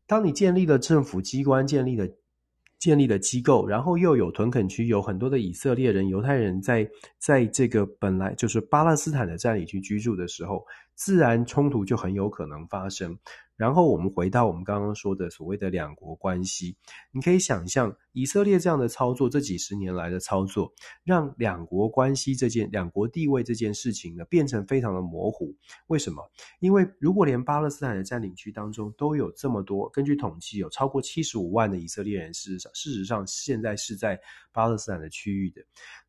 [0.07, 2.09] 当你建立了政府机关，建立了。
[2.79, 6.89] 建立的机构，然后又有屯垦区，有很多的以色列人、犹太人在
[7.19, 10.65] 在这个本来就是巴勒斯坦的占领区居住的时候，
[11.01, 13.19] 自然冲突就很有可能发生。
[13.57, 16.77] 然后我们回到我们刚刚说的所谓的两国关系，
[17.11, 20.73] 你可以想象，以色列这样的操作，这几十年来的操作，
[21.05, 25.55] 让两国关系这件、两国地位这件事情呢，变成非常的模糊。
[25.87, 26.23] 为什么？
[26.59, 34.21] 因为如果连巴勒斯坦的占领区当中都有这么多，根据统计有超过七十五万的以色列人，事实上，事实上现在是在
[34.53, 35.61] 巴勒斯坦的区域的。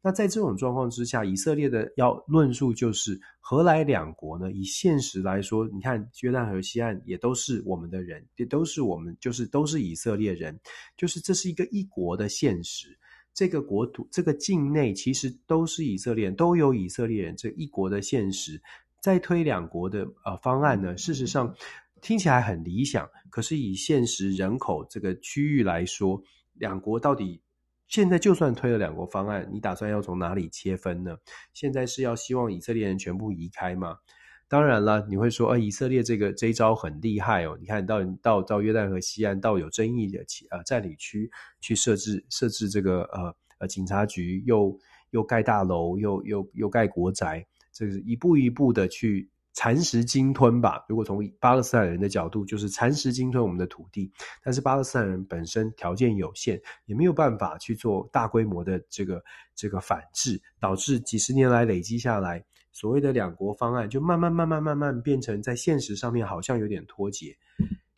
[0.02, 4.52] 那在这种状况之下，以色列的要论述就是，何来两国呢？
[4.52, 10.60] 以现实来说，你看约旦河西岸也都是我们的人，也都是我们，就是都是以色列人，
[10.98, 12.98] 就是这是一个一国的现实。
[13.34, 18.62] 这个国土，这个境内其实都是以色列，都有以色列人，这一国的现实。
[19.00, 21.56] 再推两国的呃方案呢，事实上
[22.02, 26.22] 听起来很理想，可是以现实人口这个区域来说，
[26.54, 27.42] 两国到底？
[27.88, 31.18] 现在就算推了两国方案，你打算要从哪里切分呢？
[31.54, 33.98] 现在是要希望以色列人全部移开吗？
[34.52, 37.58] 当然了，你会说，呃，以色列这个这一招很厉害哦。
[37.58, 41.32] 你看到到到约旦河西岸到有争议的呃占领区
[41.62, 44.78] 去设置设置这个呃呃警察局，又
[45.12, 49.30] 又盖大楼，又又又盖国宅，这是一步一步的去。
[49.54, 50.86] 蚕食鲸吞吧。
[50.88, 54.10] 如果从巴勒斯坦人的角度，就是蚕食鲸吞我们的土地。
[54.42, 59.22] 但是巴勒斯坦人本身条件有限，也没有办法去做大规模的这个
[59.54, 62.42] 这个反制，导致几十年来累积下来，
[62.72, 67.36] 所谓的两国方案就慢慢慢慢慢慢变成在现实上面好像有点脱节。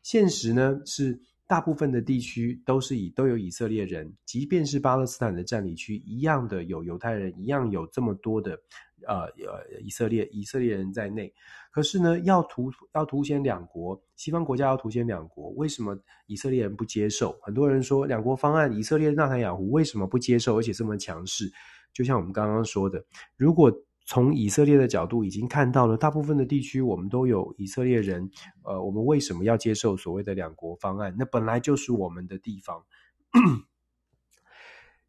[0.01, 8.59] 现实呢是大部分的地区都是以都有以色列人，即便是巴勒斯坦的占领区一样的有犹太人，一样有这么多的。
[9.05, 11.29] 呃呃，以色列以色列人在内，
[11.71, 15.93] 可是呢，要图要凸显两国，西方国家要凸显两国，为什么
[16.27, 17.37] 以色列人不接受？
[17.41, 21.51] 很多人说两国方案，以色列纳坦雅胡为什么不接受，而且这么强势？
[21.91, 23.03] 就像我们刚刚说的，
[23.35, 23.69] 如果
[24.05, 28.29] 从以色列的角度已经看到了，大部分的地区我们都有以色列人，
[28.63, 31.15] 呃，我们为什么要接受所谓的两国方案？
[31.17, 32.83] 那本来就是我们的地方。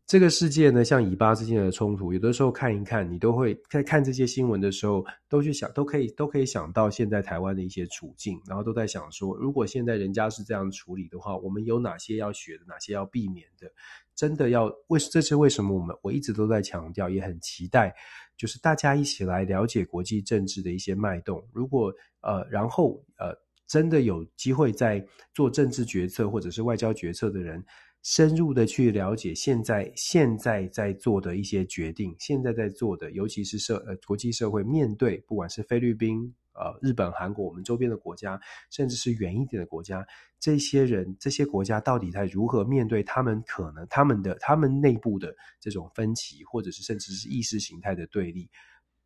[0.07, 13.67] 这个世界呢，像以巴之间的冲突，有的时候看一看，你都会在看这些新闻的时候，都去想，都可以都可以想到现在台湾的一些处境，然后都在想说，如果现在人家是这样处理的话，我们有哪些要学的，哪些要避免的？
[14.15, 15.75] 真的要为这是为什么？
[15.75, 17.95] 我们我一直都在强调，也很期待，
[18.37, 21.43] 就是大家一起来了解国际政治的一些脉动。
[21.51, 21.91] 如果
[22.21, 23.35] 呃，然后呃，
[23.67, 25.03] 真的有机会在
[25.33, 27.65] 做政治决策或者是外交决策的人。
[28.05, 38.39] 深入的去了解现在现在在做的一些决定，现在在做的，尤其是社呃国际社会面对不管是菲律宾、呃日本、韩国，我们周边的国家，
[38.69, 40.07] 甚至是远一点的国家，
[40.39, 48.51] 这些人这些国家到底在如何面对他们可能他们的他们内部的这种分歧，或者是甚至是意识形态的对立，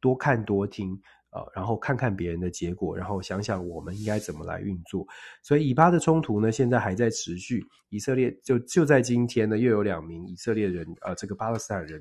[0.00, 1.00] 多看多听。
[1.30, 5.06] 呃，然后看看别人的结果，然后想想我们应该怎么来运作。
[5.42, 7.62] 所以以巴的冲突呢，现在还在持续。
[7.90, 12.00] 以色列就就在今天呢，又有两名以色列人，呃，这个巴勒斯坦人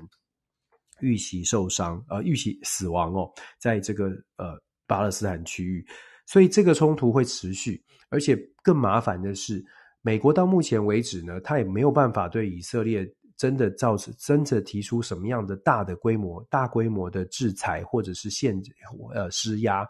[1.00, 5.86] 遇袭受伤，呃，遇袭死亡哦，在这个呃巴勒斯坦区域。
[6.26, 9.64] 所以这个冲突会持续，而且更麻烦的是，
[10.02, 13.06] 美国到目前为止呢，他也没有办法对以色列。
[13.38, 18.70] 真的造成真的提出什么样的大的规模、大规模的制裁或者是限制
[19.14, 19.86] 呃施压？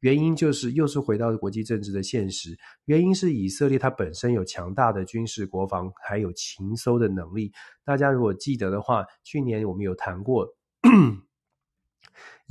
[0.00, 2.56] 原因就是又是回到国际政治的现实。
[2.84, 7.52] 原因是以色列它本身有强大的军事国防，还有情搜的能力。
[7.84, 10.46] 大家如果记得的话，去年我们有谈过。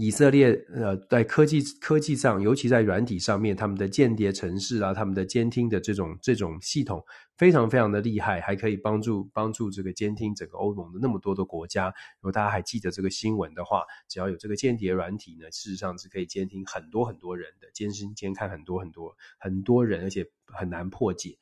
[0.02, 7.04] 以色列呃，在科技科技上，尤其在软体上面，他们的间谍城市啊，他们的监听的这种这种系统，
[7.36, 11.88] 非常非常的厉害，还可以帮助帮助这个监听整个欧盟的那么多的国家。
[12.22, 21.38] 如果大家还记得这个新闻的话，只要有这个间谍软体呢，事实上是可以监听很多很多人的，监视监看很多很多很多人，而且很难破解。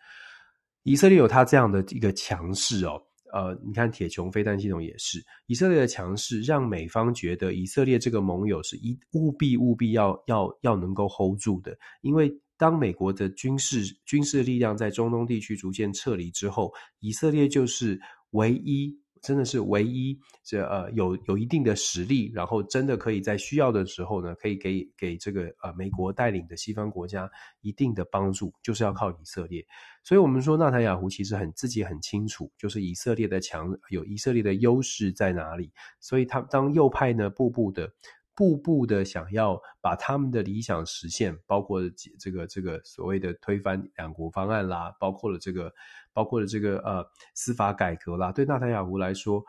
[0.82, 3.04] 以色列有它这样的一个强势哦。
[3.34, 18.00] 呃，你看铁穹飞弹系统也是以色列的强势，让美方觉得以色列这个盟友是一务必务必要要要能够 hold 住的，因为当美国的军事军事力量在中东地区逐渐撤离之后，以色列就是
[18.32, 18.98] 唯一。
[19.28, 29.66] 真的是唯一这呃有有一定的实力，然后真的可以在需要的时候呢，可以给给这个呃美国带领的西方国家一定的帮助，就是要靠以色列。
[30.02, 35.70] 所以，我们说纳坦雅胡其实很自己很清楚，就是以色列的强有以色列的优势在哪里。
[36.00, 37.92] 所以，他当右派呢，步步的
[38.34, 41.82] 步步的想要把他们的理想实现，包括
[42.18, 45.74] 这个这个所谓的推翻两国方案啦，包括了这个。
[46.18, 47.06] 包括了这个呃
[47.36, 49.44] 司法改革啦，对纳坦雅胡来说，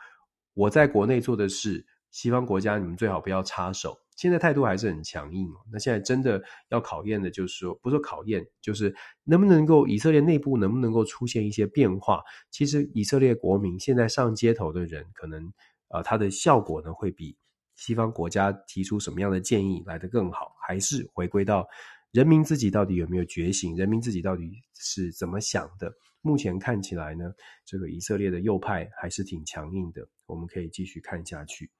[0.53, 3.99] 我在国内做的事，西方国家你们最好不要插手。
[4.17, 5.57] 现在态度还是很强硬哦。
[5.73, 8.95] 那现在真的要考验的，就是说，不是考验，就是
[9.25, 12.23] 能不能够以色列内部能不能够出现一些变化。
[12.51, 15.51] 其实以色列国民现在上街头的人，可能
[15.89, 17.35] 呃，他的效果呢，会比
[17.77, 21.67] 西方国家提出什么样的建议来得更好，还是回归到
[22.11, 25.91] 人民自己到底有没有觉醒，人民自己到底是怎么想的。
[26.21, 27.33] 目前看起来呢，
[27.65, 31.71] 这个以色列的右派还是挺强硬的，我们可以继续看下去。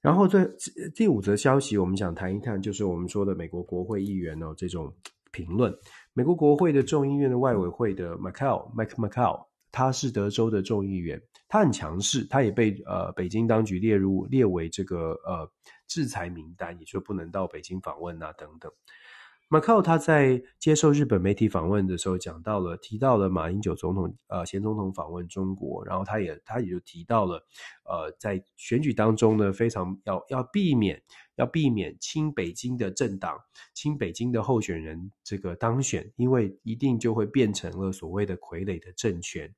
[0.00, 0.44] 然后这
[0.94, 4.94] 第五则消息，我们想谈一谈，就是我们说的美国国会议员哦，这种
[5.32, 5.74] 评论。
[6.12, 15.50] 美国国会的众议院的外委会的 McCaul Mike McCaul，他是德州的众议员，他很强势，他也被呃北京当局列入列为这个呃
[15.88, 18.70] 制裁名单，也就不能到北京访问啊等等。
[19.50, 27.36] McCaul 他在接受日本媒体访问的时候讲到了，提到了马英九总统呃前总统访问中国，然后他也他也就提到了，
[27.84, 31.00] 呃在选举当中呢，非常要要避免
[31.36, 33.38] 要避免亲北京的政党、
[33.74, 39.54] 亲北京的候选人这个当选，因为一定就会变成了所谓的傀儡的政权。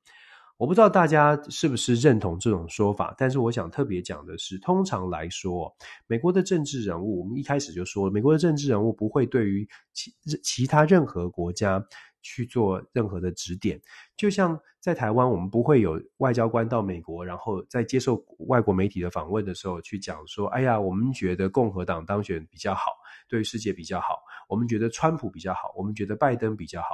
[0.57, 5.71] 我不知道大家是不是认同这种说法，但是我想特别讲的是，通常来说，
[6.07, 10.11] 美国的政治人物，我们一开始就说，美国的政治人物不会对于其
[10.43, 11.85] 其他任何国家
[12.23, 13.79] 去做任何的指点。
[14.15, 22.93] 就像在台湾，我们不会有外交官到美国，然后在接受外国媒体的访问的时候去讲说：“哎呀，我们觉得共和党当选比较好，
[23.29, 24.15] 对世界比较好；
[24.49, 26.87] 我们觉得川普比较好，我们觉得拜登比较好。”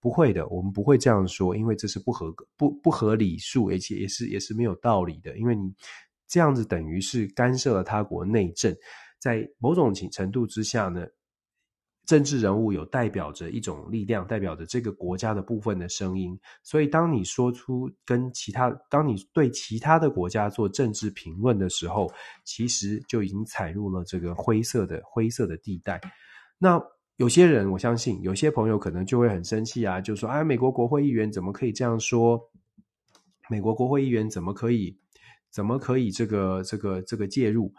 [0.00, 5.36] 不会的，我们不会这样说，因为这是不合格、不不合理数，而且也是也是没有道理的。
[5.36, 5.70] 因为你
[6.26, 8.74] 这样子等于是干涉了他国内政，
[9.18, 11.06] 在某种程度之下呢，
[12.06, 16.38] 政治人物有代表着一种力量，代表着这个国家的部分的声音。
[16.62, 22.10] 所以，当你说出跟其他，当你对其他的国家做政治评论的时候，
[22.44, 26.00] 其实就已经踩入了这个灰色的灰色的地带。
[26.56, 26.82] 那。
[27.20, 32.40] 有些人，我相信有些朋友可能就会很生气啊，就说：“哎，美国国会议员怎么可以这样说？
[33.50, 34.96] 美国国会议员怎么可以，
[35.50, 37.74] 怎么可以这个这个这个介入？”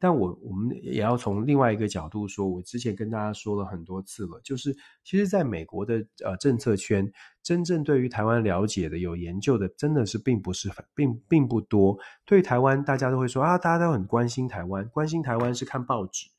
[0.00, 4.74] 但我我们也要从另外一个角度说，我之前跟大家说了很多次了，就是
[5.04, 7.06] 其实在美国的呃政策圈，
[7.42, 11.98] 真正对于台湾了解的、有研究的，真的是并不是很并并不多。
[12.24, 16.30] 对台湾，大家都会说啊，大家都很关心台湾，关心台湾是看报纸。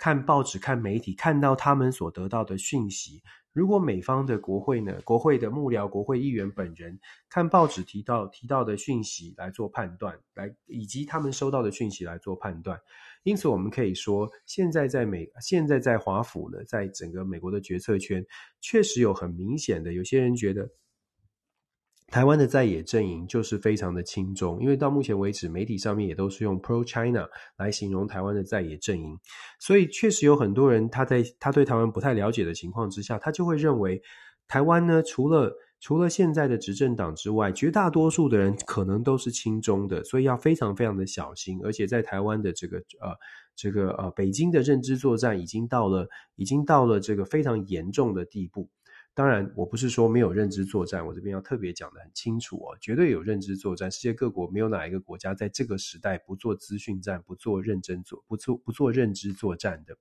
[0.00, 3.22] 看报纸、看媒体，看到他们所得到的讯息。
[3.52, 6.98] 如果美方的国会呢，国会的幕僚、国会议员本人
[7.28, 12.80] 看报纸提到提到的讯息来做判断，来以及他们收到的讯息来做判断。
[13.24, 18.24] 因此，我们可以说，现在在美，现在在华府呢，在整个美国的决策圈，
[18.62, 20.66] 确实有很明显的，有些人觉得。
[22.10, 29.16] 台湾的在野阵营就是非常的亲中，因为到目前为止，媒体上面也都是用 pro China 来形容台湾的在野阵营，
[29.60, 34.02] 所以确实有很多人他在他对台湾不太了解的情况之下，他就会认为
[34.48, 43.14] 台湾呢，除了除了现在的执政党之外，绝大多数的人可能都是亲中的，所以要非常非常的小心，而且在台湾的这个呃
[43.54, 48.68] 这个呃北京的认知作战已经到了已经到了这个非常严重的地步。
[49.20, 53.90] 当然，我不是说没有认知作战，我这边要特别讲得很清楚哦，绝对有认知作战。
[53.90, 59.94] 世界各国没有哪一个国家在这个时代不做资讯战、不做认真做、不做不做认知作战的。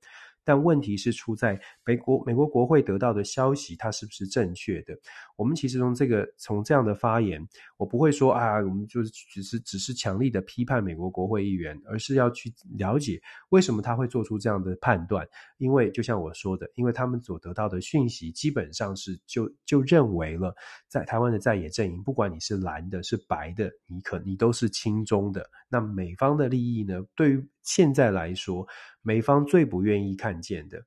[0.49, 4.97] 但问题是出在美国，美国国会得到的消息，它是不是正确的？
[5.37, 7.47] 我们其实从这个从这样的发言，
[7.77, 15.23] 我不会说啊，我们就只是只是强力的批判美国国会议员，而是要去了解为什么他会做出这样的判断。
[15.59, 20.51] 因为就像我说的，因为他们所得到的讯息基本上是就就认为了，
[20.87, 25.47] 在台湾的在野阵营，不管你是蓝的，是白的，你可你都是亲中的。
[25.69, 27.05] 那美方的利益呢？
[27.15, 28.67] 对于现在来说，
[29.03, 30.83] 美方最不愿意看见的，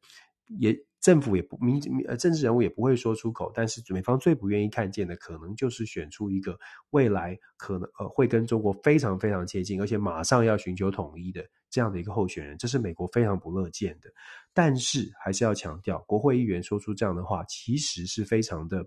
[0.59, 6.59] 也政府也不民呃政治人物也不会说出口，但是美方最不愿意看见的，可能就是选出一个
[6.91, 14.11] 未来可能呃会跟中国非常非常接近，而且马上要寻求统一的这样的一个候选人，这是美国非常不乐见的。
[14.53, 18.85] 但是还是要强调，国会议员说出这样的话，其实是非常的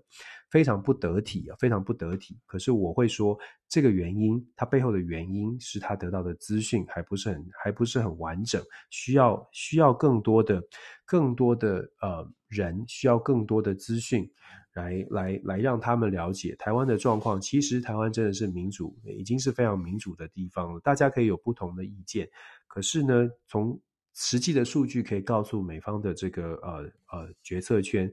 [0.50, 2.38] 非常不得体啊，非常不得体。
[2.46, 3.38] 可是我会说，
[3.68, 10.62] 这个原因，它背后的原因是他得到的资讯还不是很还不是很完整，需要需要更多的
[11.04, 14.30] 更多的呃人，需要更多的资讯
[14.74, 17.40] 来来来让他们了解台湾的状况。
[17.40, 20.80] 其实台湾真的是民主，已经是非常民主的地方了。
[20.80, 22.28] 大家可以有不同的意见，
[22.68, 23.78] 可是呢，从
[24.14, 28.10] 实际的数据可以告诉美方的这个呃呃决策圈，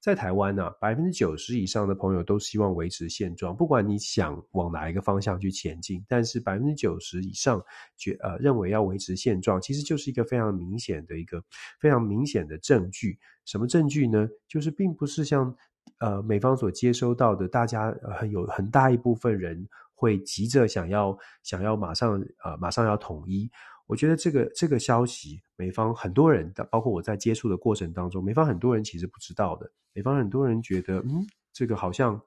[0.00, 7.60] 在台湾呢、百分之九十以上的朋友都希望维持现状，不管你想往哪一个方向去前进，但是百分之九十以上
[7.96, 11.42] 觉呃认为要维持现状，其实就是一个非常明显的一个
[11.80, 13.18] 非常明显的证据。
[13.44, 14.28] 什么证据呢？
[14.46, 15.52] 就是并不是像
[15.98, 23.50] 呃美方所接收到的，大家很有很大一部分人会急着想要想要马上呃马上要统一。
[23.86, 29.70] 我觉得这个这个消息，美方很多人，包括我在接触的过程当中，美方很多人其实不知道的。
[29.92, 32.20] 美方很多人觉得，嗯，这个好像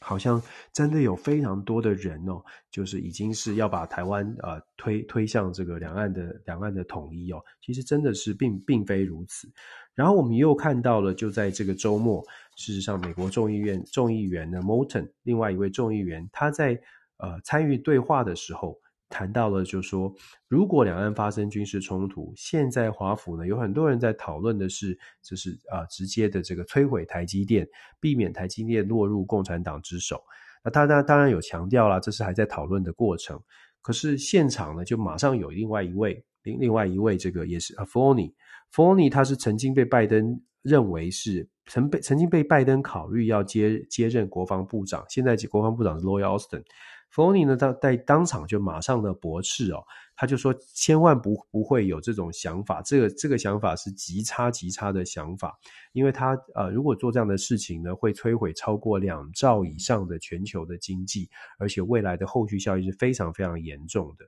[0.00, 0.40] 好像
[0.72, 7.42] 真的有非常多的人哦，就是已经是要把台湾呃推推向这个两岸的两岸的统一哦。
[7.60, 9.50] 其实真的是并并非如此。
[9.96, 12.24] 然后我们又看到了，就在这个周末，
[12.56, 16.80] 事实上，美国众议院众议员呢，Moulton，另外一位众议员，他在
[17.16, 18.80] 呃参与对话的时候。
[19.08, 20.12] 谈到了，就说
[20.48, 27.66] 如果两岸发生军事冲突，现在华府呢有很多人在讨论的是，就是啊、直接的这个摧毁台积电，
[28.00, 30.22] 避免台积电落入共产党之手。
[30.62, 33.40] 那他当当然有强调啦，这是还在讨论的过程。
[33.80, 46.62] 可是现场呢，就马上有另外一位另另外一位这个也是 Floney，Floney 他是曾经被拜登认为是曾被曾经被拜登考虑要接接任国防部长，现在国防部长是 Lloyd Austin。
[47.10, 49.82] 弗洛尼呢，他在当场就马上的驳斥哦，
[50.14, 55.58] 他就说千万不不会有这种想法，这个这个想法是极差极差的想法，
[55.92, 61.28] 因为他呃如果做这样的事情呢，会摧毁超过两兆以上的全球的经济，
[61.58, 64.26] 而且未来的后续效应是非常非常严重的。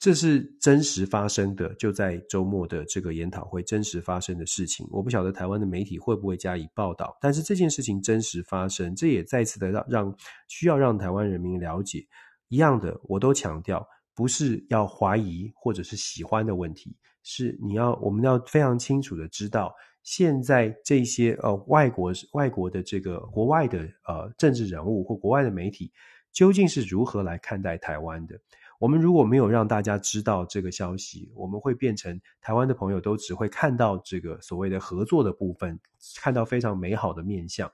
[0.00, 4.86] 这是真实发生的，就在周末的这个研讨会真实发生的事情。
[4.90, 10.16] 我不晓得台湾的媒体会不会加以报道，但是这件事情真实发生，这也再次的让让
[10.48, 12.06] 需要让台湾人民了解。
[12.48, 19.70] 一样的，我都强调，不是要怀疑或者是喜欢的问题，是你要我们要非常清楚的知道，
[20.02, 25.92] 现在这些呃外国外国的这个国外的呃政治人物或国外的媒体
[26.32, 28.40] 究竟是如何来看待台湾的。
[28.80, 35.78] 我们如果没有让大家知道这个消息，我们会变成台湾的朋友都只会看到这个所谓的合作的部分，
[36.18, 37.70] 看到非常美好的面向。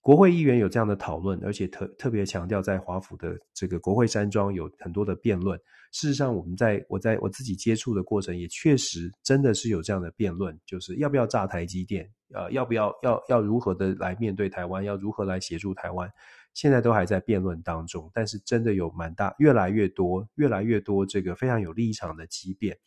[0.00, 5.58] 国会议员有这样的讨论，而且特特别强调，在华府的这个国会山庄有很多的辩论。
[5.90, 16.08] 事实上，我们在我在我自己接触的过程，也确实真的是有这样的辩论，就是要不要炸台积电，呃，要不要要要如何的来面对台湾，要如何来协助台湾。
[16.56, 22.78] 现在都还在辩论当中，但是真的有蛮大，越来越多，越来越多这个非常有立场的激辩。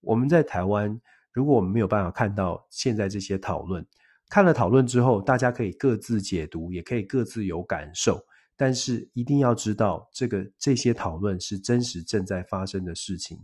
[0.00, 1.00] 我们在台湾，
[1.32, 3.86] 如果我们没有办法看到现在这些讨论，
[4.28, 8.20] 看了讨论之后，大家可以各自解读，也可以各自有感受，
[8.56, 13.38] 但是一定要知道，这个这些讨论是真实正在发生的事情。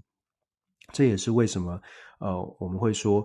[0.92, 1.80] 这也是为什么，
[2.18, 3.24] 呃，我们会说。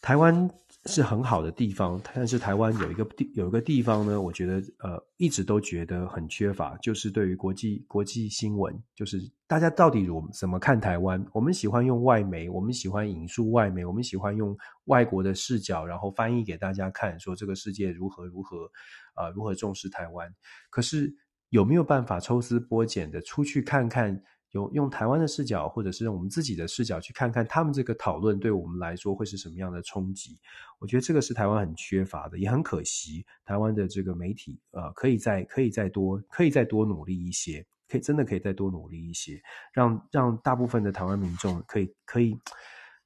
[0.00, 0.48] 台湾
[0.86, 11.22] 是很好的地方，但是台湾有一个地有一个地方呢，我觉得呃一直都觉得很缺乏，就是对于国际国际新闻，就是大家到底如怎么看台湾？
[11.32, 18.70] 我们喜欢用外媒，我们喜欢引述外媒，我们喜欢用外国的视角，然后翻译给大家看，说这个世界如何如何
[19.14, 20.32] 啊、如何重视台湾。
[20.70, 21.12] 可是
[21.50, 24.22] 有没有办法抽丝剥茧的出去看看？
[24.52, 30.38] 用用台湾的视角，或者是用我们自己的视角去看看他们这个讨论对我们来说会是什么样的冲击？
[30.78, 33.26] 我觉得这个是台湾很缺乏的，也很可惜。
[33.44, 39.38] 台湾的这个媒体，呃，可以再可以再多，可以再多努力一些，可以真的可以再多努力一些，
[39.72, 42.38] 让让大部分的台湾民众可以可以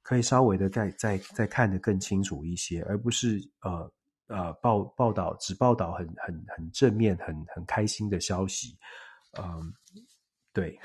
[0.01, 3.91] 可以稍微的再再再看得更清楚一些，而不是呃
[4.27, 8.77] 呃报报道只报道很很很正面、很很开心的消息，
[9.37, 9.73] 嗯、
[10.53, 10.79] 对。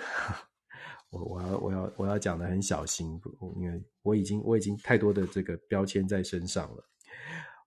[1.11, 3.19] 我我要我要我要讲的很小心，
[3.57, 6.85] 因为我已经我已经太多的这个标签在身上了。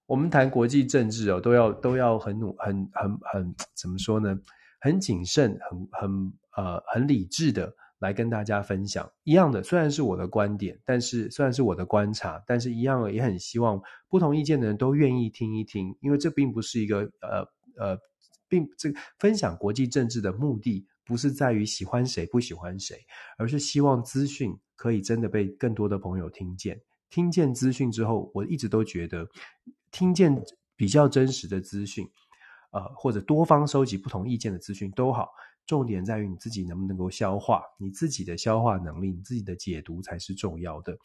[0.06, 4.38] 我们谈国际政治哦，都要都要很努很很很怎么说呢？
[4.80, 9.10] 很谨慎，很很呃很理智的来跟大家分享。
[9.24, 17.98] 一样的，虽然是我的观点，但是虽然是我的观察，但是一样也很希望不同意见的人都愿意听一听，因为这并不是一个呃呃，
[18.48, 20.86] 并这个分享国际政治的目的。
[21.12, 22.96] 不是在于喜欢谁不喜欢谁，
[23.38, 26.80] 而是希望资讯可以真的被更多的朋友听见。
[27.10, 29.28] 听见资讯之后，我一直都觉得，
[29.92, 30.42] 听见
[30.78, 32.08] 比较真实的资讯，
[32.72, 35.28] 呃，或者多方收集不同意见的资讯都好。
[35.68, 40.98] 重点在于你自己能不能够消化，你自己的消化能力，你自己的解读才是重要的。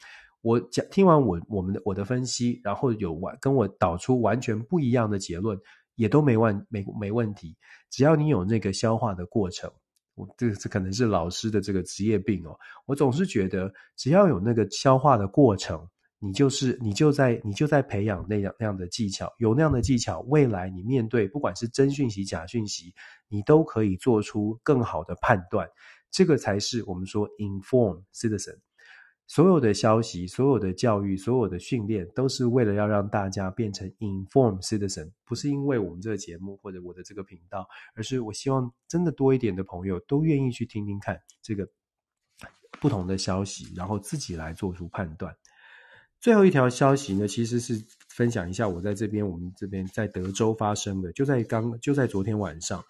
[0.42, 5.59] 我讲听完我我们的我的分析，然后有完跟我导出完全不一样的结论，
[5.96, 7.57] 也都没问没没问题。
[7.90, 9.68] 只要你有那个消化的过程。
[10.16, 12.58] 我这这可能是老师的这个职业病哦。
[12.86, 15.88] 我总是觉得，只要有那个消化的过程，
[16.18, 22.92] 你就是你就在你就在培养那样那样的技巧，有那样的技巧，未来你面对不管是真讯息、假讯息，
[23.28, 25.68] 你都可以做出更好的判断。
[26.10, 28.58] 这个才是我们说 inform citizen。
[29.26, 41.68] 所有的消息、所有的教育、所有的训练，都是为了要让大家变成 inform citizen，不是因为我们这个节目或者我的这个频道，而是我希望真的多一点的朋友都愿意去听听看这个
[42.80, 45.34] 不同的消息，然后自己来做出判断。
[46.20, 52.82] 最后一条消息呢，其实是分享一下我在这边，我们这边在德州发生的，就在刚就在昨天晚上，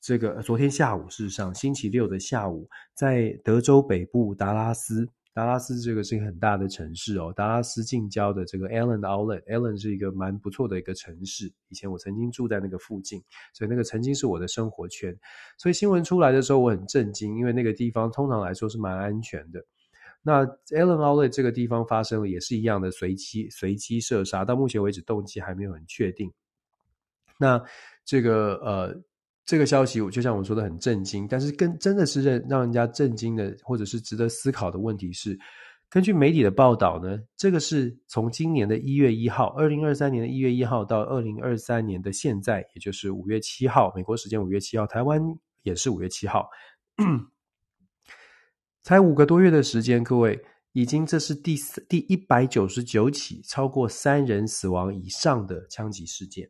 [0.00, 13.22] 这个昨天下午，事实上星期六的下午，在德州北部达拉斯，达拉斯这个是一个很大的城市哦，达拉斯近郊的这个 Allen Outlet，Allen 是一个蛮不错的一个城市，以前我曾经住在那个附近，
[13.54, 15.18] 所以那个曾经是我的生活圈，
[15.56, 19.64] 所以新闻出来的时候我很震惊，因为那个地方通常来说是蛮安全的。
[20.20, 26.30] 那 Allen Outlet 这个地方发生了也是一样的随机随机射杀，到目前为止动机还没有很确定。
[27.38, 27.60] 那
[28.04, 29.02] 这个呃
[29.44, 35.38] 这个消息，我就像我说的很震惊，但是跟真的是让让人家震惊的，或者是值得思考的问题是，
[35.88, 45.20] 根据媒体的报道呢，这个是从今年的一月一号，二零二三年的一月一号到二零二三年的现在，也就是五月七号，美国时间五月七号，台湾
[45.62, 46.48] 也是五月七号。
[48.82, 50.40] 才五个多月的时间，各位
[50.72, 51.56] 已经这是第
[51.88, 56.48] 第一百九十九起超过三人死亡以上的枪击事件。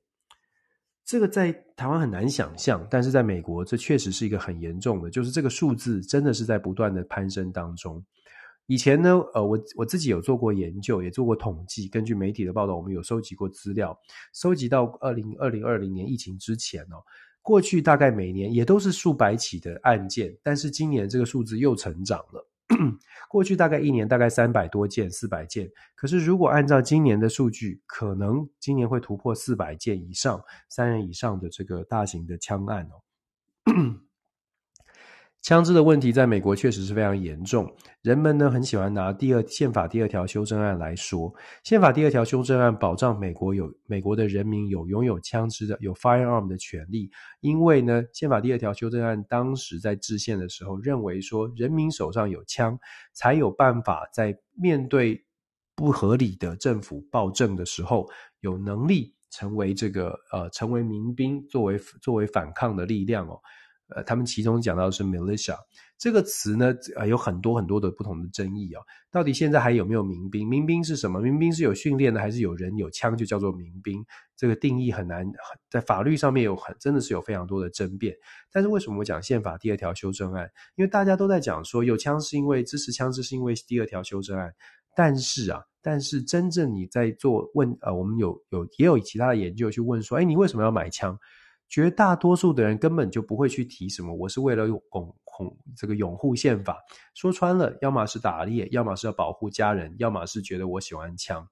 [1.05, 8.03] 这个在台湾很难想象，但是在美国这确实是一个很严重的，就是这个数字真的是在不断的攀升当中。
[8.67, 13.99] 以前呢，呃，我我自己有做过研究，也做过统计，根据媒体的报道，我们有收集过资料，
[14.33, 17.03] 收集到二零二零二零年疫情之前哦。
[17.43, 22.49] 过去大概每年也都是数百起的案件，但是今年这个数字又成长了。
[23.29, 33.01] 过去大概一年大概三百多件、四百件，可是如果按照今年的数据，可能今年会突破四百件以上，三人以上的这个大型的枪案哦。
[35.43, 37.69] 枪支的问题在美国确实是非常严重，
[38.01, 41.35] 人们呢很喜欢拿第二宪法第二条修正案来说。
[41.65, 52.79] 宪法第二条修正案保障美国有美国的人民有拥有枪支的有 firearm 的权利，因为呢宪法第二条修正案当时在制宪的时候认为说，人民手上有枪
[53.13, 55.25] 才有办法在面对
[55.75, 63.41] 不合理的政府暴政的时候有能力成为这个呃成为民兵作为作为反抗的力量哦。
[63.95, 65.57] 呃，他们其中讲到的是 militia
[65.99, 68.83] 这个词呢，呃，有很多很多的不同的争议啊。
[69.11, 70.49] 到底现在还有没有民兵？
[70.49, 71.21] 民兵是什么？
[71.21, 74.05] 民兵是有训练的，还是有人有枪就叫做民兵？
[74.37, 75.25] 这个定义很难，
[75.71, 78.15] 在法律上面有很真的是有非常多的争辩。
[78.51, 80.51] 但是为什么我讲宪法第二条修正案？
[80.75, 84.53] 因为大家都在讲说有枪是因为支持枪支是因为第二条修正案。
[84.95, 91.19] 但是啊，但是真正你在做问，呃，我们有有也有其他的研究去问说，哎，你为什么要买枪？
[91.73, 94.83] 绝大多数的人根本就不会去提什么，我是为了拥
[95.25, 96.77] 护这个拥护宪法。
[97.15, 101.49] 说穿了，要么是打猎，要么是要保护家人，要么是觉得我喜欢枪。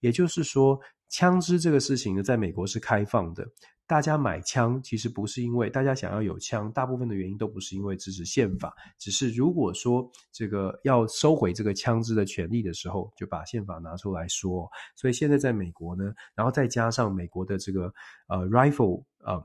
[0.00, 3.46] 也就是说，枪支这个事情呢，在美国是开放的。
[3.86, 14.68] 大家买枪其实不是因为大家想要有枪，大部分的原因都不是因为支持宪法，只是如果说这个要收回这个枪支的权利的时候，就把宪法拿出来说。
[14.96, 17.94] 所以现在在美国呢，然后再加上美国的这个
[18.26, 19.40] 呃 rifle 呃。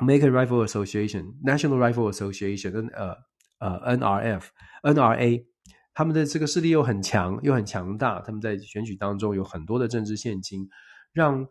[0.00, 3.14] American Rifle Association、National Rifle Association 跟呃
[3.58, 4.42] 呃 NRF、
[4.82, 5.44] NRA，
[5.94, 8.20] 他们的这个势力又很强，又很强大。
[8.20, 10.68] 他们在选举当中有很多的政治献金，
[11.12, 11.46] 让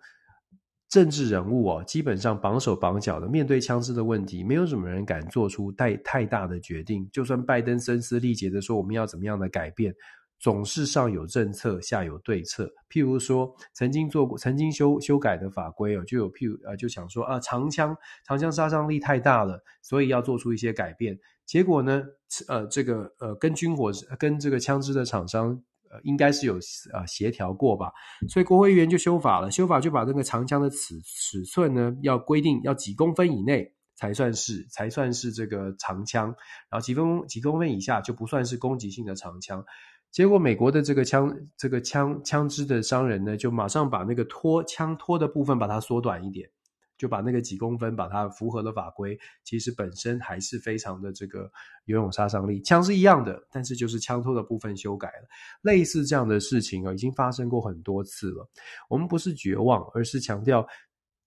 [0.89, 7.07] 政治人物哦，基本上绑手绑脚的面对枪支的问题，没有什么人敢做出太太大的决定。
[7.11, 9.93] 就算拜登声嘶力竭的说我们要怎么样的改变。
[10.39, 12.71] 总是上有政策，下有对策。
[12.89, 21.19] 譬如说，曾经做过、曾经修修改的法规哦，就有譬如呃，就想说啊，长枪长枪杀伤力太大了，所以要做出一些改变。
[21.45, 22.03] 结果呢，
[22.47, 26.53] 呃，这个呃，跟军火跟这个枪支的厂商呃，应该是有
[26.93, 27.91] 呃协调过吧。
[28.29, 36.27] 所以国会议员就修法了，修法就把那个长枪的尺尺寸呢，要规定要几公分以内才算是才算是这个长枪，
[36.69, 39.65] 然后几分几公分以下就不算是攻击性的长枪。
[40.11, 46.49] 结果，美国的这个枪、这个枪、枪支的商人呢，就马上把那个托枪托的部分把它缩短一点，
[46.97, 51.49] 就把那个几公分把它符合了法规，其实本身还是非常的这个
[51.85, 52.59] 有勇杀伤力。
[52.63, 55.27] 枪是一样的，但是就是枪托的部分修改了。
[55.61, 58.49] 类似这样的事情啊，已经发生过很多次了。
[58.89, 60.67] 我们不是绝望，而是强调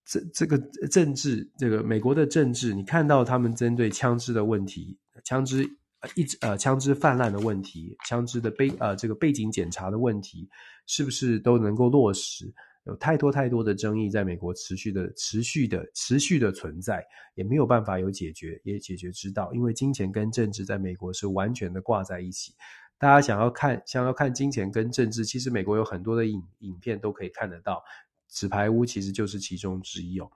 [0.05, 0.59] 这这个
[0.91, 5.79] 政治，这个美国的政治，你看到他们针对枪支的问题，枪支。
[6.15, 10.49] 一直呃，枪支泛滥的问题，枪支的背呃这个背景检查的问题，
[10.87, 12.53] 是不是都能够落实？
[12.85, 19.53] 有太多太多的争议在美国持续的、持续的、持续的存在，也没有办法有解决，也解决之道。
[19.55, 22.53] 因为金钱跟政治在美国是完全的挂在一起。
[22.99, 27.85] 大家想要看，想要看金钱跟政治，其实美国有很多的影影片都可以看得到。
[28.29, 30.29] 纸牌屋其实就是其中之一哦。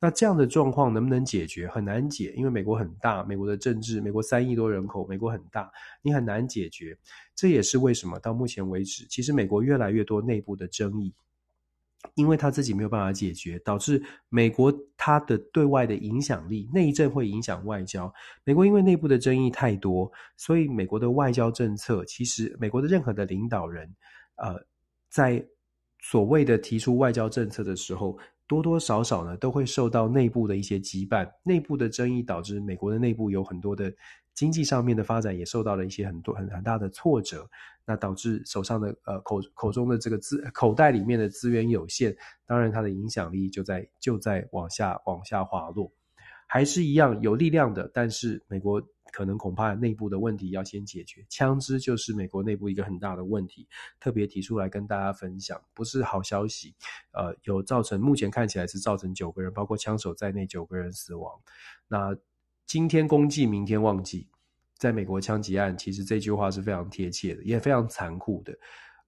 [0.00, 1.68] 那这样的状况能不能解决？
[1.68, 5.70] 很难解，因为美国很大，美国的政治，美国三亿多人口，美国很大，
[6.02, 6.96] 你很难解决。
[7.34, 11.12] 这也是为什么到目前为止，其实美国越来越多内部的争议。
[12.14, 18.10] 因为他自己没有办法解决，导致美国它的对外的影响力，内政会影响外交。
[18.42, 23.94] 美国因为内部的争议太多，所以美国的外交政策，其实美国的任何的领导人，
[24.36, 24.64] 呃，
[25.10, 25.46] 在
[26.00, 28.18] 所谓的提出外交政策的时候，
[28.50, 33.92] 多多少少呢都会受到内部的一些羁绊，内部的争议导致美国的内部有很多的。
[34.32, 37.46] 经济上面的发展也受到了一些很多很很大的挫折，
[37.84, 45.92] 那导致手上的呃口口中的这个资口袋里面的资源有限，当然它的影响力就在就在往下往下滑落，
[46.52, 48.82] 还是一样有力量的，但是美国
[49.12, 53.68] 可能恐怕内部的问题要先解决，枪支就是美国内部一个很大的问题，
[54.00, 56.74] 特别提出来跟大家分享，不是好消息，
[57.12, 61.32] 呃，有造成目前看起来是造成九个人，包括枪手在内九个人死亡，
[61.86, 62.16] 那。
[62.66, 64.28] 今天公祭，明天忘记。
[64.78, 68.56] 在美国枪击案，其实这句话是非常贴切的，也非常残酷的。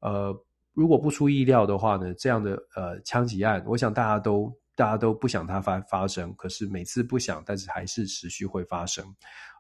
[0.00, 0.36] 呃，
[0.72, 6.34] 如果不出意料的话呢，这样的呃枪击案，我想大家都大家都不想它发发生。
[6.34, 9.04] 可是每次不想，但是还是持续会发生。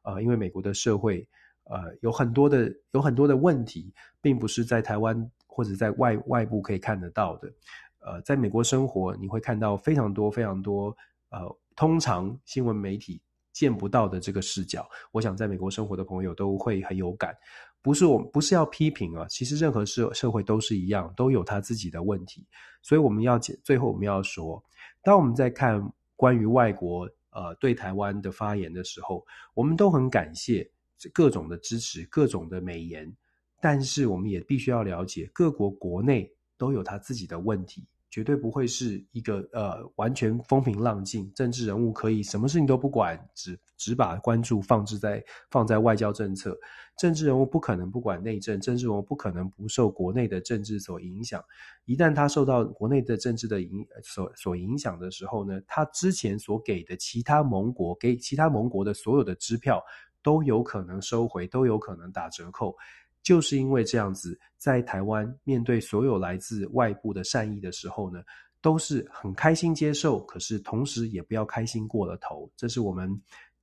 [0.04, 1.26] 呃，因为美国的社会
[1.64, 7.52] 呃有很多的有很多的问题，并不是在台湾或者在外外部可以看得到的。
[8.00, 10.96] 呃，在美国生活，你会看到非常多非常多
[11.30, 11.40] 呃，
[11.76, 13.20] 通常新闻媒体。
[13.52, 17.36] 见不到的这个视角，我想在美国生活的朋友都会很有感。
[17.82, 22.46] 不是我们不是要批评啊，其实任何社社会都是一样，都有他自己的问题。
[22.80, 24.64] 所以我们要最后我们要说，
[25.02, 29.24] 当我们在看关于外国呃对台湾的发言的时候，
[29.54, 30.70] 我们都很感谢
[31.12, 33.12] 各种的支持，各种的美言。
[33.60, 37.86] 但是我们也必须要了解，各国国内都有他自己的问题。
[38.10, 45.20] 绝对不会是一个呃完全风平浪静，政治人物可以什么事情都不管，只只把关注放置在
[45.50, 46.56] 放在外交政策。
[46.96, 51.42] 政治人物不可能不管内政，政治人物不可能不受国内的政治所影响。
[51.84, 59.82] 一旦他受到国内的政治的影所所影响的时候呢，他之前所给的其他盟国给其他盟国的所有的支票
[60.22, 62.76] 都有可能收回，都有可能打折扣。
[63.20, 68.20] 就是因为这样子，在台湾面对所有来自外部的善意的时候呢，
[68.60, 73.08] 都是很开心接受，可是同时也不要开心过了头，这是我们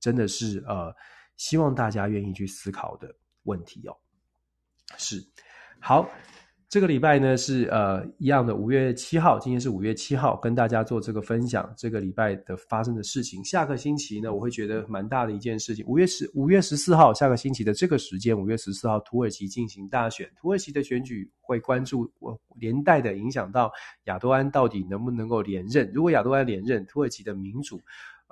[0.00, 0.94] 真的是呃
[1.36, 3.96] 希望大家愿意去思考的问题哦。
[4.96, 5.22] 是，
[5.78, 6.08] 好。
[6.68, 11.68] 这个礼拜呢是呃一样的五月七号，今天是五月七号，跟大家做这个分享。
[11.76, 15.84] 这个礼拜的发生的事情，下个星期呢，我会觉得蛮大的一件事情。
[15.88, 23.72] 五月十五月十四号，下个星期的这个时间，五月十四号，土耳其进行大选，土耳其的选举会关注我连带的影响到
[24.04, 25.90] 亚多安到底能不能够连任。
[25.92, 27.80] 如果亚多安连任，土耳其的民主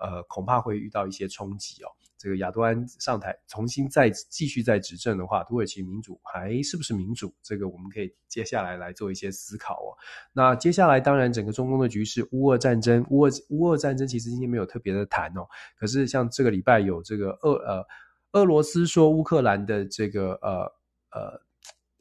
[0.00, 1.88] 呃恐怕会遇到一些冲击哦。
[2.16, 7.32] 这个亚多安上台重新再继续再执政的话，土耳其民主还是不是民主？
[7.42, 9.94] 这个我们可以接下来来做一些思考哦。
[10.32, 15.46] 那接下来当然整个中东的局势，乌俄战争，乌俄乌俄战争其实今天没有特别的谈哦。
[15.78, 17.86] 可是像这个礼拜有这个俄呃
[18.32, 20.72] 俄罗斯说乌克兰的这个呃
[21.10, 21.47] 呃。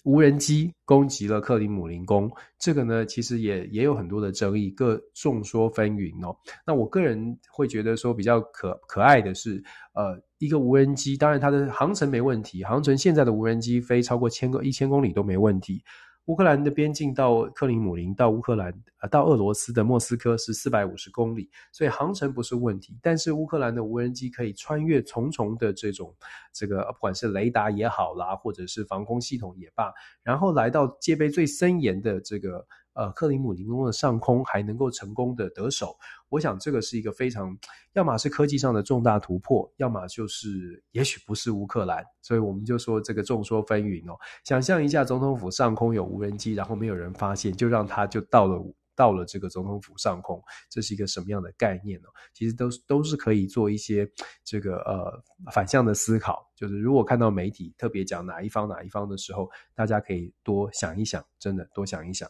[0.08, 6.34] 无人机攻击了克里姆林宫，这个呢，其实也也有很多的争议，各众说纷纭哦。
[6.66, 9.62] 那我个人会觉得说比较可可爱的是，
[9.94, 15.84] 呃，一个无人机，当然它的航程没问题，航程现在的无人机飞超过千个一千公里都没问题。
[16.28, 22.98] 乌克兰的边境到克里姆林，到乌克兰，呃，到俄罗斯的莫斯科是四百五十公里，所以航程不是问题。
[23.02, 26.16] 但是乌克兰的无人机可以穿越重重的这种
[26.54, 32.66] 这个，不管是雷达也好啦，或者是防空系统也罢，然后来到戒备最森严的这个。
[32.98, 35.96] 呃，克里姆林宫的上空还能够成功的得手，
[36.30, 37.56] 我想这个是一个非常，
[37.94, 44.18] 要么是科技上的重大突破，要么就是也许不是乌克兰，所以我们就说这个众说纷纭哦。
[44.44, 48.60] 想象一下，总统府上空有无人机，然后没有人发现，就让它就到了
[48.96, 52.08] 到了这个总统府上空，这是一个什么样的概念呢？
[52.34, 54.10] 其实都是都是可以做一些
[54.44, 62.28] 这个呃反向的思考，就是如果看到媒体特别讲哪一方哪一方的时候，大家可以多想一想，真的多想一想。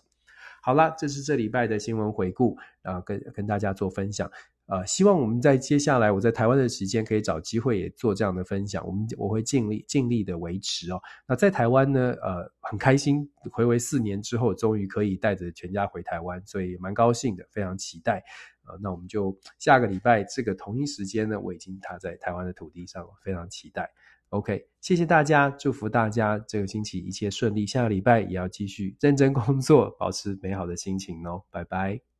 [0.68, 4.30] 好啦，这是这礼拜的新闻回顾，然后跟跟大家做分享。
[4.65, 10.99] 呃，希望我们在接下来我在台湾的时间可以找机会也做这样的分享，我们我会尽力尽力的维持哦。
[11.26, 18.22] 那在台湾呢，呃，很开心，回归四年之后，终于可以带着全家回台湾，所以蛮高兴的，非常期待。
[18.65, 23.89] 呃，那我们就下个礼拜这个同一时间呢，我已经踏在台湾的土地上了，非常期待。
[24.30, 32.16] OK，谢谢大家，祝福大家这个星期一切顺利，下个礼拜也要继续认真工作，保持美好的心情哦，拜拜。